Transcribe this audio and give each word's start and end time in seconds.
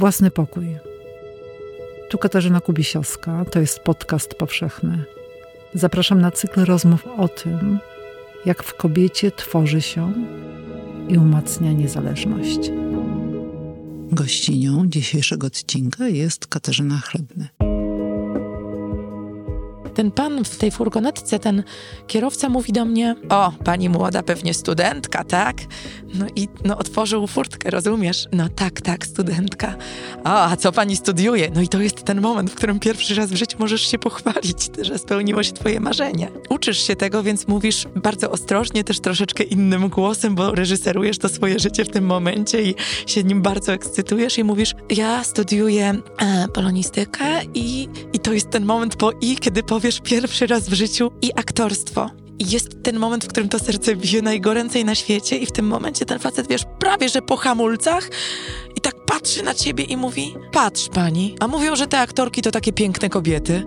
Własny 0.00 0.30
pokój. 0.30 0.76
Tu 2.08 2.18
Katarzyna 2.18 2.60
Kubisiowska, 2.60 3.44
to 3.44 3.60
jest 3.60 3.80
podcast 3.80 4.34
powszechny. 4.34 5.04
Zapraszam 5.74 6.20
na 6.20 6.30
cykl 6.30 6.64
rozmów 6.64 7.06
o 7.16 7.28
tym, 7.28 7.78
jak 8.46 8.62
w 8.62 8.74
kobiecie 8.74 9.30
tworzy 9.30 9.82
się 9.82 10.12
i 11.08 11.18
umacnia 11.18 11.72
niezależność. 11.72 12.58
Gościnią 14.12 14.86
dzisiejszego 14.86 15.46
odcinka 15.46 16.08
jest 16.08 16.46
Katarzyna 16.46 16.98
Chlebny. 16.98 17.48
Ten 20.00 20.10
pan 20.10 20.44
w 20.44 20.56
tej 20.56 20.70
furgonetce, 20.70 21.38
ten 21.38 21.62
kierowca 22.06 22.48
mówi 22.48 22.72
do 22.72 22.84
mnie: 22.84 23.16
O, 23.28 23.52
pani 23.64 23.88
młoda, 23.88 24.22
pewnie 24.22 24.54
studentka, 24.54 25.24
tak? 25.24 25.56
No 26.14 26.26
i 26.36 26.48
no, 26.64 26.78
otworzył 26.78 27.26
furtkę, 27.26 27.70
rozumiesz? 27.70 28.28
No 28.32 28.48
tak, 28.48 28.80
tak, 28.80 29.06
studentka. 29.06 29.74
O, 30.24 30.42
a 30.42 30.56
co 30.56 30.72
pani 30.72 30.96
studiuje? 30.96 31.50
No 31.54 31.60
i 31.60 31.68
to 31.68 31.80
jest 31.80 32.04
ten 32.04 32.20
moment, 32.20 32.50
w 32.50 32.54
którym 32.54 32.80
pierwszy 32.80 33.14
raz 33.14 33.30
w 33.30 33.36
życiu 33.36 33.56
możesz 33.60 33.82
się 33.90 33.98
pochwalić, 33.98 34.70
że 34.86 34.98
spełniło 34.98 35.42
się 35.42 35.52
twoje 35.52 35.80
marzenie. 35.80 36.28
Uczysz 36.48 36.86
się 36.86 36.96
tego, 36.96 37.22
więc 37.22 37.48
mówisz 37.48 37.86
bardzo 37.96 38.30
ostrożnie, 38.30 38.84
też 38.84 39.00
troszeczkę 39.00 39.44
innym 39.44 39.88
głosem, 39.88 40.34
bo 40.34 40.54
reżyserujesz 40.54 41.18
to 41.18 41.28
swoje 41.28 41.58
życie 41.58 41.84
w 41.84 41.90
tym 41.90 42.04
momencie 42.04 42.62
i 42.62 42.74
się 43.06 43.24
nim 43.24 43.42
bardzo 43.42 43.72
ekscytujesz 43.72 44.38
i 44.38 44.44
mówisz: 44.44 44.74
Ja 44.90 45.24
studiuję 45.24 45.94
e, 46.18 46.48
polonistykę 46.48 47.24
i, 47.54 47.88
i 48.12 48.18
to 48.18 48.32
jest 48.32 48.50
ten 48.50 48.64
moment 48.64 48.96
po 48.96 49.12
i, 49.20 49.36
kiedy 49.36 49.62
powiesz 49.62 49.89
pierwszy 49.98 50.46
raz 50.46 50.68
w 50.68 50.72
życiu 50.72 51.10
i 51.22 51.30
aktorstwo. 51.36 52.10
Jest 52.38 52.82
ten 52.82 52.98
moment, 52.98 53.24
w 53.24 53.28
którym 53.28 53.48
to 53.48 53.58
serce 53.58 53.96
bije 53.96 54.22
najgoręcej 54.22 54.84
na 54.84 54.94
świecie 54.94 55.36
i 55.36 55.46
w 55.46 55.52
tym 55.52 55.66
momencie 55.66 56.06
ten 56.06 56.18
facet, 56.18 56.48
wiesz, 56.48 56.62
prawie 56.78 57.08
że 57.08 57.22
po 57.22 57.36
hamulcach 57.36 58.10
i 58.76 58.80
tak 58.80 59.04
patrzy 59.04 59.42
na 59.42 59.54
ciebie 59.54 59.84
i 59.84 59.96
mówi, 59.96 60.34
patrz 60.52 60.88
pani, 60.88 61.36
a 61.40 61.48
mówią, 61.48 61.76
że 61.76 61.86
te 61.86 62.00
aktorki 62.00 62.42
to 62.42 62.50
takie 62.50 62.72
piękne 62.72 63.08
kobiety. 63.08 63.62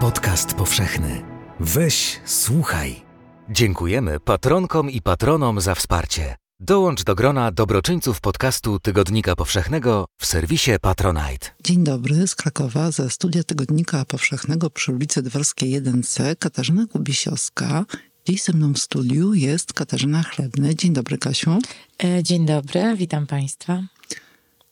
Podcast 0.00 0.54
powszechny. 0.54 1.31
Weź, 1.60 2.20
słuchaj. 2.24 3.02
Dziękujemy 3.50 4.20
patronkom 4.20 4.90
i 4.90 5.02
patronom 5.02 5.60
za 5.60 5.74
wsparcie. 5.74 6.36
Dołącz 6.60 7.04
do 7.04 7.14
grona 7.14 7.52
dobroczyńców 7.52 8.20
podcastu 8.20 8.80
Tygodnika 8.80 9.36
Powszechnego 9.36 10.06
w 10.20 10.26
serwisie 10.26 10.70
Patronite. 10.80 11.48
Dzień 11.64 11.84
dobry, 11.84 12.26
z 12.26 12.34
Krakowa, 12.34 12.90
ze 12.90 13.10
studia 13.10 13.44
Tygodnika 13.44 14.04
Powszechnego 14.04 14.70
przy 14.70 14.92
ulicy 14.92 15.22
Dworskiej 15.22 15.82
1C, 15.82 16.36
Katarzyna 16.38 16.86
Kubisiowska. 16.86 17.84
Dziś 18.28 18.42
ze 18.42 18.52
mną 18.52 18.72
w 18.72 18.78
studiu 18.78 19.34
jest 19.34 19.72
Katarzyna 19.72 20.22
Chlebny. 20.22 20.74
Dzień 20.74 20.92
dobry, 20.92 21.18
Kasiu. 21.18 21.58
E, 22.04 22.22
dzień 22.22 22.46
dobry, 22.46 22.96
witam 22.96 23.26
Państwa. 23.26 23.82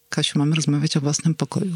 Kasiu, 0.08 0.39
mamy 0.39 0.56
rozmawiać 0.56 0.97
o 0.97 1.01
własnym 1.01 1.34
pokoju, 1.34 1.75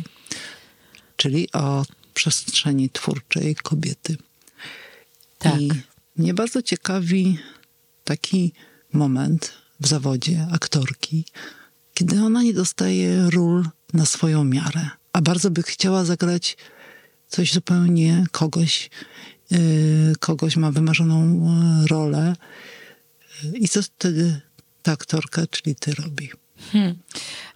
czyli 1.16 1.52
o 1.52 1.84
przestrzeni 2.14 2.90
twórczej 2.90 3.54
kobiety. 3.54 4.16
Tak. 5.38 5.60
I 5.60 5.70
mnie 6.16 6.34
bardzo 6.34 6.62
ciekawi 6.62 7.38
taki 8.04 8.52
moment 8.92 9.52
w 9.80 9.86
zawodzie 9.86 10.46
aktorki, 10.52 11.24
kiedy 11.94 12.20
ona 12.20 12.42
nie 12.42 12.54
dostaje 12.54 13.30
ról 13.30 13.64
na 13.92 14.06
swoją 14.06 14.44
miarę, 14.44 14.90
a 15.12 15.20
bardzo 15.20 15.50
by 15.50 15.62
chciała 15.62 16.04
zagrać 16.04 16.56
coś 17.28 17.52
zupełnie 17.52 18.24
kogoś, 18.30 18.90
yy, 19.50 19.58
kogoś 20.20 20.56
ma 20.56 20.72
wymarzoną 20.72 21.34
yy, 21.80 21.86
rolę. 21.86 22.36
I 23.54 23.68
co 23.68 23.82
wtedy 23.82 24.40
ta 24.82 24.92
aktorka, 24.92 25.46
czyli 25.46 25.76
ty, 25.76 25.94
robi? 25.94 26.30
Hmm. 26.72 26.94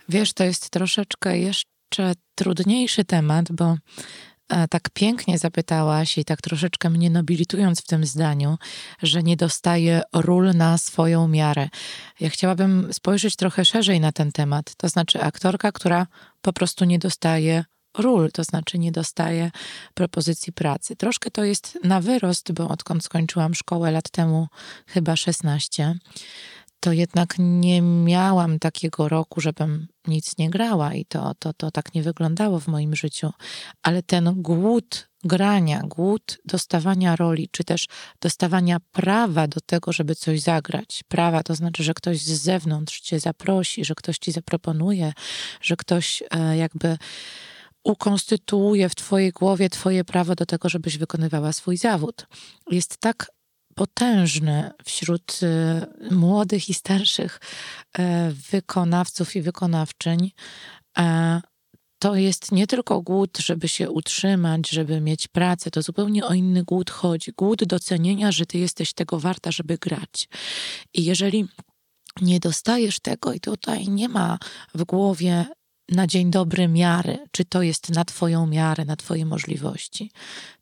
Wiesz, 0.09 0.33
to 0.33 0.45
jest 0.45 0.71
troszeczkę 0.71 1.39
jeszcze 1.39 2.13
trudniejszy 2.35 3.05
temat, 3.05 3.53
bo 3.53 3.77
tak 4.71 4.91
pięknie 4.91 5.39
zapytałaś 5.39 6.19
i 6.19 6.25
tak 6.25 6.43
troszeczkę 6.43 6.91
mnie 6.91 7.11
nobilitując 7.11 7.81
w 7.81 7.87
tym 7.87 8.07
zdaniu, 8.07 8.59
że 9.03 9.23
nie 9.23 9.37
dostaje 9.37 10.03
ról 10.13 10.51
na 10.55 10.79
swoją 10.79 11.29
miarę. 11.29 11.69
Ja 12.21 12.31
chciałabym 12.31 12.93
spojrzeć 12.93 13.37
trochę 13.37 13.65
szerzej 13.65 14.01
na 14.01 14.13
ten 14.13 14.33
temat. 14.33 14.75
To 14.77 14.89
znaczy 14.89 15.23
aktorka, 15.23 15.73
która 15.73 16.07
po 16.41 16.53
prostu 16.53 16.85
nie 16.85 16.99
dostaje 16.99 17.65
ról, 17.99 18.31
to 18.33 18.45
znaczy 18.45 18.79
nie 18.79 18.93
dostaje 18.93 19.51
propozycji 19.95 20.53
pracy. 20.53 20.97
Troszkę 20.97 21.31
to 21.31 21.45
jest 21.45 21.79
na 21.85 22.01
wyrost, 22.01 22.53
bo 22.53 22.69
odkąd 22.69 23.05
skończyłam 23.05 23.55
szkołę 23.55 23.91
lat 23.91 24.11
temu, 24.11 24.49
chyba 24.87 25.17
16, 25.17 25.95
to 26.81 26.93
jednak 26.93 27.35
nie 27.39 27.83
miałam 27.83 28.59
takiego 28.59 29.09
roku, 29.09 29.41
żebym 29.41 29.89
nic 30.07 30.39
nie 30.39 30.51
grała 30.51 30.95
i 30.95 31.05
to, 31.05 31.35
to, 31.39 31.53
to 31.53 31.71
tak 31.71 31.95
nie 31.95 32.03
wyglądało 32.03 32.61
w 32.61 32.69
moim 32.69 32.97
życiu. 32.97 33.31
Ale 33.83 34.03
ten 34.03 34.43
głód 34.43 35.09
grania, 35.25 35.83
głód 35.85 36.39
dostawania 36.45 37.17
roli, 37.17 37.49
czy 37.53 37.65
też 37.65 37.87
dostawania 38.21 38.81
prawa 38.93 39.49
do 39.49 39.61
tego, 39.61 39.93
żeby 39.93 40.15
coś 40.15 40.41
zagrać. 40.41 41.05
Prawa 41.09 41.43
to 41.43 41.55
znaczy, 41.55 41.83
że 41.83 41.95
ktoś 41.95 42.21
z 42.21 42.43
zewnątrz 42.43 43.01
cię 43.01 43.21
zaprosi, 43.21 43.85
że 43.85 43.95
ktoś 43.95 44.19
ci 44.19 44.33
zaproponuje, 44.33 45.13
że 45.61 45.77
ktoś 45.77 46.23
e, 46.31 46.57
jakby 46.57 46.99
ukonstytuuje 47.85 48.89
w 48.89 48.95
twojej 48.95 49.33
głowie 49.33 49.71
twoje 49.71 50.05
prawo 50.05 50.35
do 50.35 50.47
tego, 50.47 50.69
żebyś 50.69 50.99
wykonywała 50.99 51.53
swój 51.53 51.77
zawód. 51.77 52.27
Jest 52.71 52.97
tak 52.97 53.31
potężny 53.79 54.71
wśród 54.85 55.41
y, 56.11 56.15
młodych 56.15 56.69
i 56.69 56.75
starszych 56.75 57.41
e, 57.99 58.31
wykonawców 58.51 59.37
i 59.37 59.43
wykonawczyń. 59.43 60.31
E, 60.99 61.41
to 61.99 62.15
jest 62.15 62.53
nie 62.53 62.67
tylko 62.67 63.03
głód, 63.03 63.39
żeby 63.39 63.69
się 63.69 63.91
utrzymać, 63.91 64.71
żeby 64.71 65.01
mieć 65.01 65.29
pracę, 65.29 65.71
to 65.71 65.83
zupełnie 65.83 66.27
o 66.27 66.35
inny 66.35 66.65
głód 66.65 66.91
chodzi. 66.91 67.33
Głód 67.37 67.65
docenienia, 67.65 68.33
że 68.33 68.47
ty 68.47 68.59
jesteś 68.59 68.93
tego 68.93 69.21
warta, 69.21 69.53
żeby 69.53 69.79
grać. 69.79 70.29
I 70.95 71.05
jeżeli 71.05 71.49
nie 72.21 72.41
dostajesz 72.41 73.01
tego, 73.01 73.33
i 73.33 73.41
tutaj 73.41 73.89
nie 73.89 74.09
ma 74.09 74.39
w 74.75 74.85
głowie 74.85 75.47
na 75.89 76.07
dzień 76.07 76.31
dobry 76.31 76.69
miary, 76.69 77.19
czy 77.31 77.45
to 77.45 77.63
jest 77.63 77.91
na 77.91 78.05
Twoją 78.05 78.47
miarę, 78.47 78.85
na 78.85 78.97
Twoje 78.97 79.27
możliwości. 79.27 80.11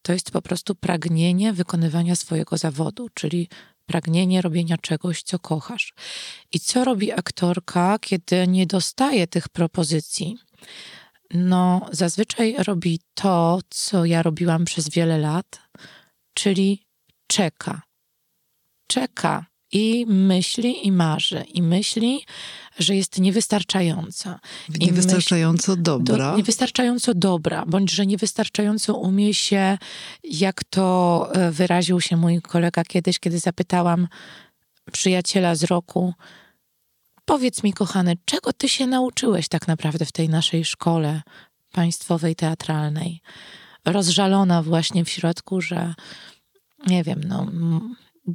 To 0.03 0.13
jest 0.13 0.31
po 0.31 0.43
prostu 0.43 0.75
pragnienie 0.75 1.53
wykonywania 1.53 2.17
swojego 2.17 2.57
zawodu, 2.57 3.09
czyli 3.15 3.49
pragnienie 3.87 4.43
robienia 4.43 4.77
czegoś, 4.79 5.23
co 5.23 5.39
kochasz. 5.39 5.95
I 6.53 6.61
co 6.61 6.85
robi 6.85 7.13
aktorka, 7.13 7.99
kiedy 7.99 8.47
nie 8.49 8.67
dostaje 8.67 9.27
tych 9.27 9.49
propozycji? 9.49 10.39
No, 11.35 11.87
zazwyczaj 11.93 12.57
robi 12.59 13.01
to, 13.15 13.61
co 13.71 14.05
ja 14.05 14.23
robiłam 14.23 14.65
przez 14.65 14.89
wiele 14.91 15.19
lat, 15.19 15.61
czyli 16.35 16.87
czeka. 17.27 17.83
Czeka 18.87 19.47
i 19.73 20.07
myśli 20.09 20.87
i 20.87 20.93
marzy. 20.93 21.45
I 21.55 21.63
myśli, 21.63 22.25
że 22.79 22.97
jest 22.97 23.21
niewystarczająca. 23.21 24.41
Niewystarczająco 24.69 25.73
myśl, 25.73 25.83
dobra. 25.83 26.31
Do, 26.31 26.37
niewystarczająco 26.37 27.15
dobra, 27.15 27.65
bądź 27.67 27.91
że 27.91 28.07
niewystarczająco 28.07 28.95
umie 28.95 29.35
się, 29.35 29.79
jak 30.25 30.65
to 30.65 31.29
e, 31.33 31.51
wyraził 31.51 32.01
się 32.01 32.17
mój 32.17 32.43
kolega 32.43 32.85
kiedyś, 32.85 33.19
kiedy 33.19 33.39
zapytałam 33.39 34.09
przyjaciela 34.93 35.55
z 35.55 35.65
roku, 35.65 36.15
powiedz 37.25 37.63
mi, 37.63 37.73
kochany, 37.73 38.17
czego 38.25 38.53
ty 38.53 38.69
się 38.69 38.87
nauczyłeś 38.87 39.49
tak 39.49 39.69
naprawdę 39.69 40.05
w 40.05 40.13
tej 40.13 40.29
naszej 40.29 40.65
szkole 40.65 41.23
państwowej 41.73 42.37
teatralnej? 42.37 43.21
Rozżalona 43.85 44.63
właśnie 44.63 45.05
w 45.05 45.11
środku, 45.11 45.61
że 45.61 45.95
nie 46.87 47.05
wiem, 47.05 47.21
no 47.27 47.47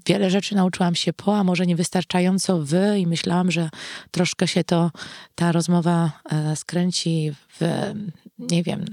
wiele 0.05 0.29
rzeczy 0.29 0.55
nauczyłam 0.55 0.95
się 0.95 1.13
po, 1.13 1.38
a 1.38 1.43
może 1.43 1.65
niewystarczająco 1.65 2.59
wy 2.59 2.99
i 2.99 3.07
myślałam, 3.07 3.51
że 3.51 3.69
troszkę 4.11 4.47
się 4.47 4.63
to, 4.63 4.91
ta 5.35 5.51
rozmowa 5.51 6.11
e, 6.31 6.55
skręci 6.55 7.31
w, 7.59 7.91
nie 8.39 8.63
wiem, 8.63 8.85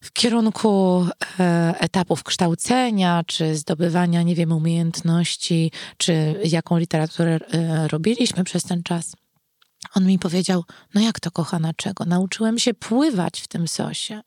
w 0.00 0.12
kierunku 0.12 1.06
e, 1.40 1.74
etapów 1.78 2.22
kształcenia, 2.22 3.22
czy 3.26 3.56
zdobywania, 3.56 4.22
nie 4.22 4.34
wiem, 4.34 4.52
umiejętności, 4.52 5.72
czy 5.96 6.40
jaką 6.44 6.78
literaturę 6.78 7.38
e, 7.52 7.88
robiliśmy 7.88 8.44
przez 8.44 8.62
ten 8.62 8.82
czas. 8.82 9.16
On 9.94 10.06
mi 10.06 10.18
powiedział: 10.18 10.64
No 10.94 11.00
jak 11.00 11.20
to, 11.20 11.30
kochana, 11.30 11.72
czego? 11.76 12.04
Nauczyłem 12.04 12.58
się 12.58 12.74
pływać 12.74 13.40
w 13.40 13.48
tym 13.48 13.68
sosie. 13.68 14.20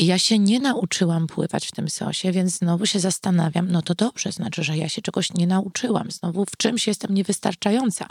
I 0.00 0.06
ja 0.06 0.18
się 0.18 0.38
nie 0.38 0.60
nauczyłam 0.60 1.26
pływać 1.26 1.66
w 1.66 1.72
tym 1.72 1.88
sosie, 1.88 2.32
więc 2.32 2.58
znowu 2.58 2.86
się 2.86 3.00
zastanawiam, 3.00 3.70
no 3.70 3.82
to 3.82 3.94
dobrze, 3.94 4.32
znaczy, 4.32 4.64
że 4.64 4.76
ja 4.76 4.88
się 4.88 5.02
czegoś 5.02 5.34
nie 5.34 5.46
nauczyłam. 5.46 6.10
Znowu 6.10 6.44
w 6.44 6.56
czymś 6.56 6.86
jestem 6.86 7.14
niewystarczająca. 7.14 8.06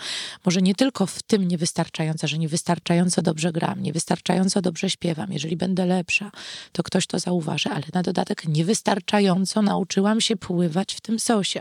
Może 0.45 0.62
nie 0.62 0.75
tylko 0.75 1.06
w 1.06 1.24
tym 1.24 1.48
niewystarczająca, 1.48 2.28
że 2.28 2.38
niewystarczająco 2.38 3.22
dobrze 3.22 3.51
gram, 3.51 3.84
niewystarczająco 3.84 4.62
dobrze 4.62 4.89
śpiewam. 4.89 5.31
Jeżeli 5.31 5.57
będę 5.57 5.86
lepsza, 5.86 6.31
to 6.72 6.84
ktoś 6.84 7.07
to 7.07 7.19
zauważy, 7.19 7.69
ale 7.69 7.84
na 7.94 8.04
dodatek 8.04 8.48
niewystarczająco 8.48 9.62
nauczyłam 9.62 10.22
się 10.22 10.38
pływać 10.38 10.94
w 10.94 11.01
tym 11.01 11.19
sosie. 11.19 11.60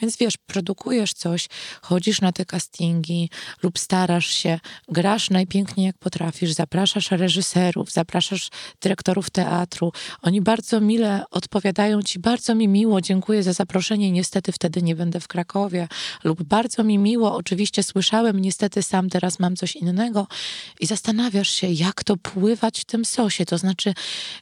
Więc 0.00 0.16
wiesz, 0.16 0.36
produkujesz 0.36 1.12
coś, 1.12 1.48
chodzisz 1.82 2.20
na 2.20 2.32
te 2.32 2.44
castingi 2.44 3.30
lub 3.62 3.78
starasz 3.78 4.26
się, 4.26 4.60
grasz 4.88 5.30
najpiękniej 5.30 5.86
jak 5.86 5.98
potrafisz, 5.98 6.52
zapraszasz 6.52 7.10
reżyserów, 7.10 7.90
zapraszasz 7.90 8.50
dyrektorów 8.80 9.30
teatru. 9.30 9.53
Oni 10.22 10.40
bardzo 10.40 10.80
mile 10.80 11.24
odpowiadają 11.30 12.02
ci, 12.02 12.18
bardzo 12.18 12.54
mi 12.54 12.68
miło, 12.68 13.00
dziękuję 13.00 13.42
za 13.42 13.52
zaproszenie, 13.52 14.10
niestety 14.10 14.52
wtedy 14.52 14.82
nie 14.82 14.96
będę 14.96 15.20
w 15.20 15.28
Krakowie. 15.28 15.88
Lub 16.24 16.42
bardzo 16.42 16.84
mi 16.84 16.98
miło, 16.98 17.34
oczywiście 17.34 17.82
słyszałem, 17.82 18.40
niestety 18.40 18.82
sam 18.82 19.10
teraz 19.10 19.38
mam 19.38 19.56
coś 19.56 19.76
innego. 19.76 20.26
I 20.80 20.86
zastanawiasz 20.86 21.50
się, 21.50 21.66
jak 21.66 22.04
to 22.04 22.16
pływać 22.16 22.80
w 22.80 22.84
tym 22.84 23.04
sosie, 23.04 23.44
to 23.44 23.58
znaczy, 23.58 23.94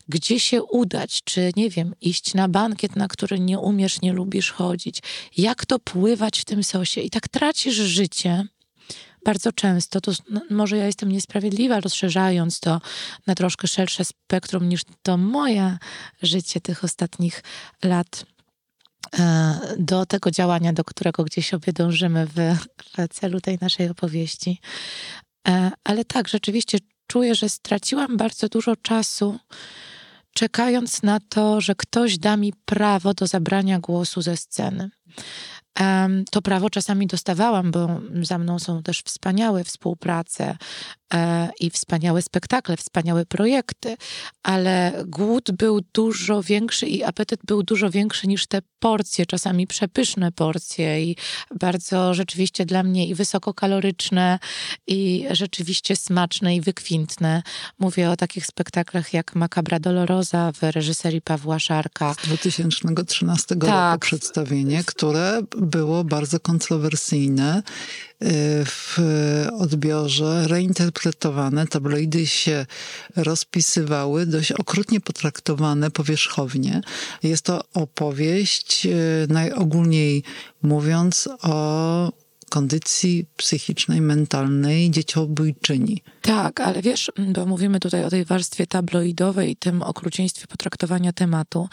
gdzie 0.09 0.41
się 0.41 0.63
udać, 0.63 1.21
czy 1.25 1.53
nie 1.57 1.71
wiem, 1.71 1.95
iść 2.01 2.35
na 2.35 2.49
bankiet, 2.49 2.97
na 2.97 3.09
który 3.09 3.41
nie 3.41 3.59
umiesz, 3.59 4.01
nie 4.01 4.13
lubisz 4.13 4.51
chodzić. 4.51 5.03
Jak 5.37 5.67
to 5.67 5.79
pływać 5.79 6.41
w 6.41 6.45
tym 6.45 6.65
sosie? 6.65 7.01
I 7.01 7.11
tak 7.11 7.29
tracisz 7.29 7.75
życie 7.75 8.45
bardzo 9.25 9.53
często, 9.53 10.01
to 10.01 10.13
no, 10.31 10.41
może 10.51 10.77
ja 10.77 10.87
jestem 10.87 11.13
niesprawiedliwa, 11.13 11.81
rozszerzając 11.81 12.61
to 12.61 12.81
na 13.27 13.35
troszkę 13.35 13.69
szersze 13.69 14.05
spektrum 14.05 14.69
niż 14.69 14.83
to 15.03 15.17
moje 15.17 15.79
życie 16.23 16.61
tych 16.61 16.85
ostatnich 16.85 17.43
lat 17.85 18.27
e, 19.19 19.59
do 19.79 20.07
tego 20.07 20.31
działania, 20.31 20.73
do 20.73 20.85
którego 20.85 21.25
gdzieś 21.25 21.55
obie 21.55 21.73
dążymy 21.73 22.27
w, 22.27 22.59
w 22.99 23.15
celu 23.15 23.41
tej 23.41 23.59
naszej 23.61 23.89
opowieści. 23.89 24.61
E, 25.49 25.71
ale 25.85 26.05
tak, 26.05 26.29
rzeczywiście 26.29 26.79
czuję, 27.07 27.35
że 27.35 27.49
straciłam 27.49 28.17
bardzo 28.17 28.49
dużo 28.49 28.77
czasu 28.77 29.39
czekając 30.35 31.03
na 31.03 31.21
to, 31.29 31.61
że 31.61 31.75
ktoś 31.75 32.19
da 32.19 32.37
mi 32.37 32.53
prawo 32.65 33.15
do 33.15 33.27
zabrania 33.27 33.79
głosu 33.79 34.23
ze 34.23 34.37
sceny. 34.37 34.91
To 36.31 36.43
prawo 36.43 36.71
czasami 36.71 37.07
dostawałam, 37.07 37.71
bo 37.71 38.01
za 38.23 38.39
mną 38.39 38.59
są 38.59 38.83
też 38.83 39.01
wspaniałe 39.03 39.65
współprace 39.65 40.57
i 41.61 41.71
wspaniałe 41.71 42.23
spektakle, 42.23 42.77
wspaniałe 42.77 43.27
projekty, 43.27 43.97
ale 44.43 45.05
głód 45.07 45.51
był 45.51 45.81
dużo 45.93 46.43
większy 46.43 46.87
i 46.87 47.05
apetyt 47.05 47.41
był 47.47 47.63
dużo 47.63 47.91
większy 47.91 48.27
niż 48.27 48.47
te 48.47 48.63
porcje, 48.79 49.27
czasami 49.27 49.67
przepyszne 49.67 50.33
porcje 50.33 51.05
i 51.05 51.17
bardzo 51.61 52.15
rzeczywiście 52.15 52.67
dla 52.67 52.83
mnie 52.83 53.07
i 53.07 53.15
wysokokaloryczne 53.15 54.39
i 54.87 55.27
rzeczywiście 55.31 55.97
smaczne 55.97 56.57
i 56.57 56.61
wykwintne. 56.61 57.43
Mówię 57.79 58.11
o 58.11 58.17
takich 58.17 58.47
spektaklach 58.47 59.13
jak 59.13 59.35
Macabra 59.35 59.81
Dolorosa 59.81 60.53
w 60.53 60.63
reżyserii 60.63 61.21
Pawła 61.21 61.59
Szarka. 61.59 62.15
Z 62.15 62.27
2013 62.27 63.57
tak. 63.57 63.63
roku 63.65 64.01
przedstawienie, 64.01 64.85
które 64.85 65.43
było 65.57 66.05
bardzo 66.05 66.41
kontrowersyjne 66.41 67.63
w 68.65 68.99
odbiorze, 69.59 70.49
reinterpretowane, 70.49 71.67
tabloidy 71.67 72.27
się 72.27 72.67
rozpisywały, 73.17 74.27
dość 74.27 74.53
okrutnie 74.53 75.01
potraktowane 75.01 75.91
powierzchownie. 75.91 76.81
Jest 77.23 77.45
to 77.45 77.65
opowieść, 77.75 78.87
y, 78.87 79.27
najogólniej 79.29 80.23
mówiąc, 80.63 81.29
o 81.43 82.22
kondycji 82.53 83.27
psychicznej, 83.37 84.01
mentalnej 84.01 84.91
dzieciobójczyni. 84.91 86.03
Tak, 86.23 86.61
ale 86.61 86.83
wiesz, 86.83 87.13
bo 87.19 87.47
mówimy 87.47 87.81
tutaj 87.81 88.05
o 88.05 88.11
tej 88.11 88.25
warstwie 88.25 88.67
tabloidowej 88.67 89.57
tym 89.57 89.83
okrucieństwie 89.83 90.47
potraktowania 90.47 91.13
tematu, 91.13 91.69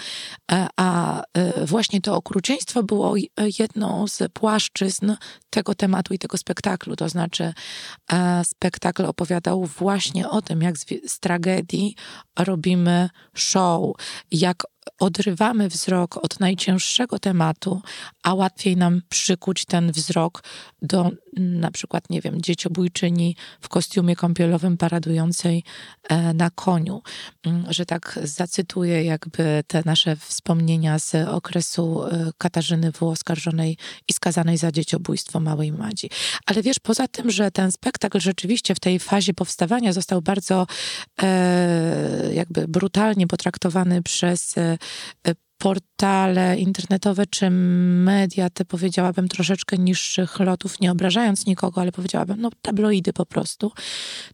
e, 0.52 0.68
a 0.78 1.22
e, 1.34 1.66
właśnie 1.66 2.02
to 2.02 2.16
okrucieństwo 2.16 2.84
było 2.84 3.16
jedną 3.60 4.08
z 4.08 4.32
płaszczyzn 4.34 5.16
tego 5.50 5.76
tematu 5.76 6.14
i 6.14 6.20
tego 6.20 6.38
spektaklu. 6.38 6.96
To 6.96 7.10
znaczy, 7.10 7.54
e, 8.12 8.42
spektakl 8.46 9.06
opowiadał 9.06 9.66
właśnie 9.66 10.30
o 10.30 10.42
tym, 10.42 10.62
jak 10.62 10.78
z, 10.78 10.86
z 11.08 11.20
tragedii 11.20 11.96
robimy 12.40 13.10
show, 13.34 13.96
jak 14.32 14.64
odrywamy 15.00 15.70
wzrok 15.70 16.18
od 16.18 16.40
najcięższego 16.40 17.20
tematu, 17.20 17.82
a 18.24 18.34
łatwiej 18.34 18.78
nam 18.78 19.02
przykuć 19.10 19.66
ten 19.66 19.92
wzrok 19.92 20.44
do 20.82 21.02
mm, 21.02 21.60
na 21.60 21.72
przykład, 21.72 22.10
nie 22.10 22.22
wiem, 22.22 22.42
dzieciobójczyni 22.42 23.36
w 23.62 23.70
kostiumie 23.70 24.16
kąpielowym 24.16 24.78
paradującej 24.78 25.64
e, 26.10 26.34
na 26.34 26.50
koniu. 26.50 27.02
Mm, 27.46 27.66
że 27.70 27.86
tak 27.86 28.20
zacytuję 28.24 29.04
jakby 29.04 29.64
te 29.68 29.82
nasze 29.86 30.16
wspomnienia 30.16 31.00
z 31.00 31.16
okresu 31.16 32.04
e, 32.06 32.32
Katarzyny 32.38 32.92
W. 32.92 33.04
oskarżonej 33.04 33.78
i 34.08 34.14
skazanej 34.14 34.58
za 34.58 34.72
dzieciobójstwo 34.72 35.40
małej 35.40 35.72
Madzi. 35.72 36.10
Ale 36.46 36.62
wiesz, 36.62 36.80
poza 36.80 37.08
tym, 37.08 37.32
że 37.32 37.52
ten 37.52 37.72
spektakl 37.72 38.20
rzeczywiście 38.20 38.76
w 38.76 38.80
tej 38.80 39.00
fazie 39.00 39.34
powstawania 39.34 39.94
został 39.94 40.22
bardzo 40.22 40.68
e, 41.22 42.34
jakby 42.34 42.68
brutalnie 42.68 43.28
potraktowany 43.28 44.04
przez 44.04 44.50
Y, 44.58 44.79
portale 45.60 46.58
internetowe 46.58 47.26
czy 47.26 47.50
media, 47.50 48.50
te 48.50 48.66
powiedziałabym 48.66 49.28
troszeczkę 49.28 49.78
niższych 49.78 50.40
lotów, 50.40 50.80
nie 50.80 50.92
obrażając 50.92 51.46
nikogo, 51.46 51.82
ale 51.82 51.92
powiedziałabym, 51.92 52.42
no 52.42 52.50
tabloidy 52.62 53.14
po 53.14 53.26
prostu, 53.26 53.72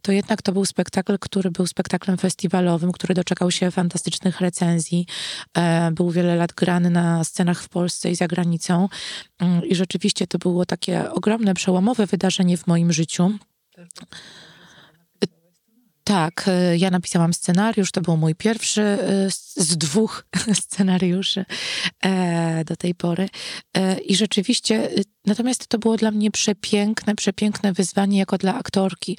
to 0.02 0.12
jednak 0.12 0.42
to 0.42 0.52
był 0.52 0.64
spektakl, 0.64 1.18
który 1.18 1.50
był 1.50 1.66
spektaklem 1.66 2.18
festiwalowym, 2.18 2.92
który 2.92 3.14
doczekał 3.14 3.50
się 3.50 3.70
fantastycznych 3.70 4.40
recenzji, 4.40 5.06
e, 5.54 5.90
był 5.92 6.10
wiele 6.10 6.36
lat 6.36 6.52
grany 6.52 6.90
na 6.90 7.24
scenach 7.24 7.62
w 7.62 7.68
Polsce 7.68 8.10
i 8.10 8.14
za 8.14 8.26
granicą 8.26 8.88
mm, 9.38 9.64
i 9.64 9.74
rzeczywiście 9.74 10.26
to 10.26 10.38
było 10.38 10.66
takie 10.66 11.10
ogromne, 11.10 11.54
przełomowe 11.54 12.06
wydarzenie 12.06 12.56
w 12.56 12.66
moim 12.66 12.92
życiu. 12.92 13.38
Tak, 16.06 16.44
e, 16.48 16.76
ja 16.76 16.90
napisałam 16.90 17.34
scenariusz, 17.34 17.92
to 17.92 18.00
był 18.00 18.16
mój 18.16 18.34
pierwszy 18.34 18.82
e, 18.82 18.96
z 19.56 19.76
dwóch 19.76 20.26
scenariuszy 20.64 21.44
e, 22.04 22.64
do 22.64 22.76
tej 22.76 22.94
pory. 22.94 23.28
I 24.06 24.16
rzeczywiście, 24.16 24.88
natomiast 25.26 25.66
to 25.66 25.78
było 25.78 25.96
dla 25.96 26.10
mnie 26.10 26.30
przepiękne, 26.30 27.14
przepiękne 27.14 27.72
wyzwanie 27.72 28.18
jako 28.18 28.38
dla 28.38 28.54
aktorki. 28.54 29.18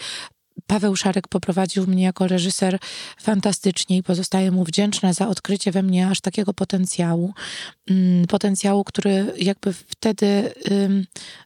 Paweł 0.67 0.95
Szarek 0.95 1.27
poprowadził 1.27 1.87
mnie 1.87 2.03
jako 2.03 2.27
reżyser 2.27 2.79
fantastycznie 3.19 3.97
i 3.97 4.03
pozostaję 4.03 4.51
mu 4.51 4.63
wdzięczna 4.63 5.13
za 5.13 5.27
odkrycie 5.27 5.71
we 5.71 5.83
mnie 5.83 6.07
aż 6.07 6.21
takiego 6.21 6.53
potencjału. 6.53 7.33
Mm, 7.89 8.27
potencjału, 8.27 8.83
który 8.83 9.33
jakby 9.37 9.73
wtedy 9.73 10.53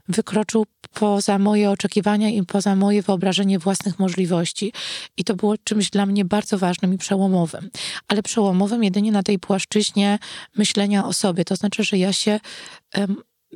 wykroczył 0.07 0.65
poza 0.93 1.39
moje 1.39 1.69
oczekiwania 1.69 2.29
i 2.29 2.43
poza 2.43 2.75
moje 2.75 3.01
wyobrażenie 3.01 3.59
własnych 3.59 3.99
możliwości. 3.99 4.73
I 5.17 5.23
to 5.23 5.35
było 5.35 5.57
czymś 5.57 5.89
dla 5.89 6.05
mnie 6.05 6.25
bardzo 6.25 6.57
ważnym 6.57 6.93
i 6.93 6.97
przełomowym. 6.97 7.69
Ale 8.07 8.23
przełomowym 8.23 8.83
jedynie 8.83 9.11
na 9.11 9.23
tej 9.23 9.39
płaszczyźnie 9.39 10.19
myślenia 10.55 11.05
o 11.05 11.13
sobie. 11.13 11.45
To 11.45 11.55
znaczy, 11.55 11.83
że 11.83 11.97
ja 11.97 12.13
się 12.13 12.39